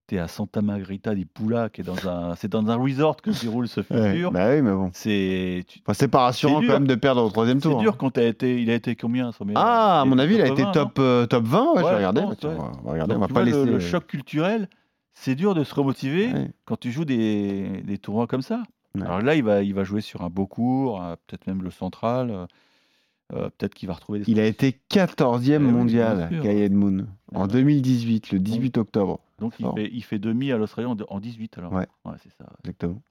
Tu 0.08 0.15
es 0.15 0.20
à 0.20 0.27
Santa 0.27 0.62
Margarita 0.62 1.13
di 1.15 1.25
Pula, 1.25 1.70
qui 1.70 1.81
est 1.81 1.84
dans 1.84 2.08
un. 2.10 2.36
C'est 2.36 2.50
dans 2.50 2.70
un 2.70 2.75
resort 2.75 3.17
que 3.22 3.31
se 3.31 3.46
déroule 3.46 3.67
ce 3.67 3.79
Ouais, 3.91 4.12
futur. 4.13 4.31
bah 4.31 4.50
oui, 4.50 4.62
mais 4.62 4.72
bon. 4.72 4.89
C'est. 4.93 5.63
tu- 5.67 5.79
Enfin, 5.86 5.93
c'est 5.93 6.08
pas 6.08 6.22
rassurant 6.24 6.60
C'est 6.62 6.67
quand 6.67 6.74
même 6.74 6.88
de 6.88 6.96
perdre 6.96 7.24
au 7.24 7.29
troisième 7.29 7.60
C'est 7.62 7.70
tour. 7.70 7.79
dur 7.79 7.93
hein. 7.93 7.98
quand 8.00 8.17
as 8.17 8.24
été, 8.24 8.62
il 8.62 8.70
a 8.72 8.75
été 8.75 8.96
combien 8.96 9.31
son 9.31 9.46
meilleur 9.46 9.62
Ah, 9.63 10.01
à 10.01 10.05
mon 10.05 10.17
avis, 10.17 10.36
il 10.36 10.41
a 10.41 10.48
été 10.48 10.63
80, 10.63 10.65
non 10.65 10.72
top, 10.74 11.00
euh, 11.00 11.25
top 11.27 11.43
20. 11.46 11.60
Ouais, 11.60 11.67
je 11.67 11.74
Ouais, 11.75 11.81
pense, 11.84 12.13
bah, 12.13 12.50
ouais. 12.50 12.55
on 12.58 12.62
va- 12.62 12.72
on 12.81 12.86
va 12.88 12.91
regarder, 12.91 13.13
Donc, 13.13 13.17
on 13.17 13.22
va 13.22 13.27
pas 13.27 13.34
vois, 13.34 13.43
laisser. 13.43 13.65
le, 13.65 13.72
le 13.72 13.77
euh, 13.77 13.79
choc 13.79 14.08
culturel, 14.08 14.67
c'est 15.13 15.36
dur 15.36 15.53
de 15.55 15.63
se 15.63 15.74
remotiver 15.75 16.34
ouais, 16.34 16.51
quand 16.65 16.77
tu 16.79 16.91
joues 16.91 17.05
des, 17.05 17.81
des 17.84 17.98
tournois 18.00 18.27
comme 18.27 18.41
ça. 18.41 18.63
Ouais. 18.96 19.03
Alors 19.03 19.22
là, 19.22 19.36
il 19.36 19.43
va, 19.43 19.62
il 19.62 19.74
va 19.74 19.84
jouwer 19.86 20.01
sur 20.01 20.24
un 20.24 20.29
beau 20.29 20.48
cours, 20.48 21.01
euh, 21.01 21.15
peut-être 21.27 21.48
même 21.48 21.62
le 21.62 21.70
central. 21.72 22.48
Euh, 23.33 23.50
peut-être 23.57 23.73
qu'il 23.73 23.88
va 23.88 23.93
retrouver 23.95 24.19
des. 24.19 24.31
Il 24.31 24.39
a 24.39 24.45
été 24.45 24.77
14e 24.89 25.51
Eh 25.53 25.57
oui, 25.57 25.71
mondial, 25.71 26.27
sûr. 26.29 26.41
Kyle 26.41 26.51
Edmund, 26.51 27.07
en 27.33 27.41
Ouais. 27.43 27.47
2018, 27.47 28.31
le 28.31 28.39
18 28.39 28.77
octobre. 28.77 29.19
Donc 29.39 29.53
il 29.59 29.65
fait, 29.75 29.89
il 29.91 30.03
fait 30.03 30.19
demi 30.19 30.51
à 30.51 30.57
l'Australie 30.57 30.88
en, 30.88 30.95
en 31.09 31.19
18 31.19 31.57
alors. 31.57 31.73
Ouais. 31.73 31.88
c'est 32.23 32.31
ça. 32.38 32.45
Exactement. 32.63 33.01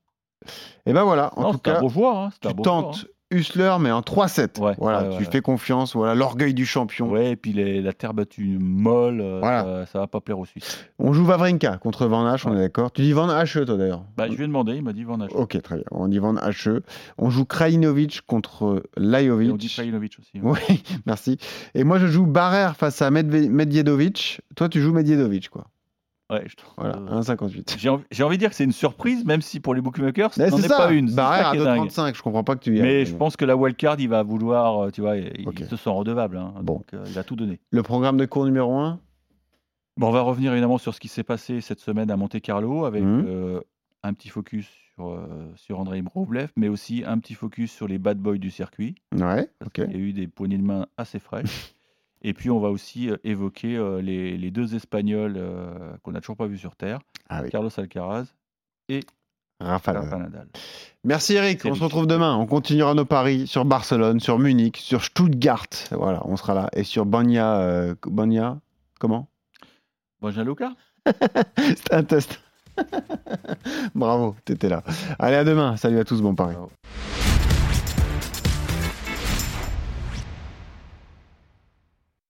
Et 0.87 0.93
ben 0.93 1.05
voilà, 1.05 1.33
en 1.39 1.43
non, 1.43 1.53
tout 1.53 1.59
cas, 1.59 1.81
beau 1.81 1.89
joueur. 1.89 2.17
Hein, 2.17 2.31
tu 2.41 2.49
joueur, 2.49 2.62
tentes 2.62 3.07
Hussler, 3.31 3.77
mais 3.81 3.91
en 3.93 4.01
3-7. 4.01 4.59
Ouais, 4.61 4.75
voilà, 4.79 5.05
ouais, 5.05 5.17
tu 5.17 5.25
ouais, 5.25 5.31
fais 5.31 5.41
confiance, 5.41 5.95
voilà, 5.95 6.15
l'orgueil 6.15 6.53
du 6.55 6.67
champion. 6.67 7.09
Ouais, 7.11 7.31
et 7.33 7.37
puis 7.37 7.53
les- 7.53 7.81
la 7.81 7.93
terre 7.93 8.13
battue 8.15 8.59
molle, 8.61 9.21
euh, 9.21 9.39
Voilà. 9.41 9.63
ça, 9.85 9.87
ça 9.93 9.99
va 10.01 10.07
pas 10.09 10.21
plaire 10.21 10.39
aux 10.39 10.45
Suisses. 10.45 10.85
On 10.99 11.13
joue 11.13 11.25
Vavrinka 11.25 11.79
contre 11.79 12.07
Van 12.07 12.27
Hache, 12.27 12.45
on 12.47 12.55
est 12.55 12.59
d'accord. 12.61 12.91
Tu 12.93 13.03
dis 13.03 13.13
Van 13.13 13.29
Hache, 13.29 13.55
toi 13.65 13.77
d'ailleurs 13.77 14.05
Bah, 14.17 14.27
je 14.29 14.35
lui 14.35 14.45
ai 14.45 14.47
demandé, 14.47 14.75
il 14.75 14.83
m'a 14.83 14.93
dit 14.93 15.05
Van 15.05 15.21
Hache. 15.21 15.31
Ok, 15.35 15.61
très 15.63 15.77
bien. 15.77 15.85
On 15.93 16.09
dit 16.09 16.19
Van 16.19 16.37
Hache. 16.37 16.69
On 17.19 17.31
joue 17.31 17.45
Krajinovic 17.45 18.23
contre 18.27 18.83
Et 18.97 18.99
on 18.99 19.01
dit 19.01 19.07
Lajovic. 19.11 19.73
Krajinovic 19.73 20.17
aussi. 20.19 20.41
Oui, 20.43 20.59
merci. 21.07 21.39
Et 21.75 21.85
moi, 21.85 21.99
je 21.99 22.07
joue 22.09 22.27
Barrère 22.27 22.77
face 22.77 23.01
à 23.03 23.11
Medve- 23.11 23.49
Medjedovic. 23.49 24.41
Toi, 24.57 24.69
tu 24.69 24.81
joues 24.81 24.93
Medjedovic, 24.93 25.49
quoi. 25.51 25.67
Ouais, 26.31 26.45
je 26.47 26.55
trouve, 26.57 26.73
Voilà, 26.77 26.97
euh, 26.97 27.21
1,58. 27.21 27.77
J'ai 28.11 28.23
envie, 28.23 28.37
de 28.37 28.41
dire 28.41 28.51
que 28.51 28.57
c'est 28.57 28.65
une 28.65 28.73
surprise, 28.73 29.25
même 29.25 29.43
si 29.43 29.59
pour 29.61 29.75
les 29.75 29.81
bookmakers, 29.81 30.31
Mais 30.39 30.49
n'en 30.49 30.57
c'est 30.59 30.67
est 30.67 30.69
ça, 30.69 30.77
pas 30.77 30.93
une. 30.93 31.13
Barrère 31.15 31.49
à 31.49 31.51
qui 31.53 31.59
est 31.59 31.65
dingue. 31.65 31.89
2,35. 31.89 32.15
Je 32.17 32.23
comprends 32.23 32.45
pas 32.45 32.55
que 32.57 32.61
tu 32.61 32.77
y 32.77 32.81
ailles. 32.81 32.83
Mais 32.83 33.05
je 33.05 33.17
pense 33.17 33.37
que 33.37 33.45
la 33.45 33.57
wildcard, 33.57 33.97
il 33.99 34.09
va 34.09 34.23
vouloir, 34.23 34.85
euh, 34.87 34.91
tu 34.91 35.01
vois, 35.01 35.17
il, 35.17 35.49
Ok. 35.49 35.61
il 35.61 35.67
se 35.67 35.77
sent 35.77 35.91
redevable. 35.91 36.37
hein. 36.39 36.55
Bon. 36.63 36.75
donc 36.77 36.95
euh, 36.95 37.05
il 37.11 37.19
a 37.19 37.25
tout 37.25 37.37
donné. 37.37 37.59
Le 37.71 37.83
programme 37.83 38.17
de 38.17 38.25
cours 38.27 38.45
numéro 38.45 38.75
1 38.79 39.01
Bon, 39.97 40.09
on 40.09 40.13
va 40.13 40.23
revenir 40.23 40.53
évidemment 40.53 40.79
sur 40.79 40.95
ce 40.95 41.01
qui 41.01 41.09
s'est 41.09 41.25
passé 41.25 41.61
cette 41.61 41.81
semaine 41.81 42.11
à 42.11 42.17
Monte 42.17 42.41
Carlo 42.41 42.85
avec 42.87 43.03
Mhm. 43.03 43.25
euh, 43.29 43.61
un 44.03 44.15
petit 44.15 44.29
focus 44.31 44.67
sur, 44.95 45.09
euh, 45.11 45.27
sur 45.57 45.79
Andrei 45.81 46.03
Rublev, 46.15 46.49
mais 46.57 46.69
aussi 46.69 47.03
un 47.07 47.19
petit 47.19 47.35
focus 47.35 47.71
sur 47.73 47.87
les 47.89 47.99
bad 47.99 48.17
boys 48.19 48.39
du 48.39 48.51
circuit. 48.51 48.95
Ouais, 49.15 49.51
ok. 49.67 49.73
qu'il 49.73 49.91
y 49.91 49.95
a 49.95 49.99
eu 49.99 50.13
des 50.13 50.27
poignées 50.29 50.57
de 50.59 50.63
main 50.63 50.87
assez 50.97 51.19
fraîches. 51.19 51.75
Et 52.23 52.35
puis 52.35 52.50
on 52.50 52.61
va 52.61 52.69
aussi 52.69 53.11
euh, 53.11 53.17
évoquer 53.25 53.77
euh, 53.77 54.03
les, 54.03 54.37
les 54.37 54.50
deux 54.50 54.75
Espagnols 54.75 55.35
euh, 55.37 55.97
qu'on 56.03 56.12
n'a 56.12 56.21
toujours 56.21 56.37
pas 56.37 56.47
vus 56.47 56.59
sur 56.59 56.77
Terre, 56.77 57.00
Ah 57.29 57.43
oui, 57.43 57.50
Carlos 57.50 57.71
Alcaraz 57.77 58.27
et 58.89 59.00
Rafa 59.61 59.93
Nadal. 59.93 60.49
Merci 61.05 61.35
Eric, 61.35 61.65
on 61.67 61.75
se 61.75 61.83
retrouve 61.83 62.07
demain. 62.07 62.35
On 62.37 62.47
continuera 62.47 62.95
nos 62.95 63.05
paris 63.05 63.47
sur 63.47 63.65
Barcelone, 63.65 64.21
sur 64.21 64.39
Munich, 64.39 64.79
sur 64.79 65.05
Stuttgart. 65.05 65.67
Voilà, 65.91 66.23
on 66.25 66.37
sera 66.37 66.55
là. 66.55 66.71
Et 66.75 66.85
sur 66.85 67.05
Banya. 67.07 67.61
euh, 67.61 67.95
Banya 68.07 68.59
Comment? 68.99 69.29
Bon, 70.21 70.29
Luca 70.29 70.73
C'était 71.57 71.95
un 71.95 72.05
test. 72.05 72.41
Bravo, 73.95 74.37
t'étais 74.45 74.69
là. 74.69 74.83
Allez, 75.19 75.37
à 75.37 75.45
demain. 75.45 75.77
Salut 75.77 75.99
à 75.99 76.05
tous, 76.05 76.21
bon 76.23 76.35
pari. 76.35 76.57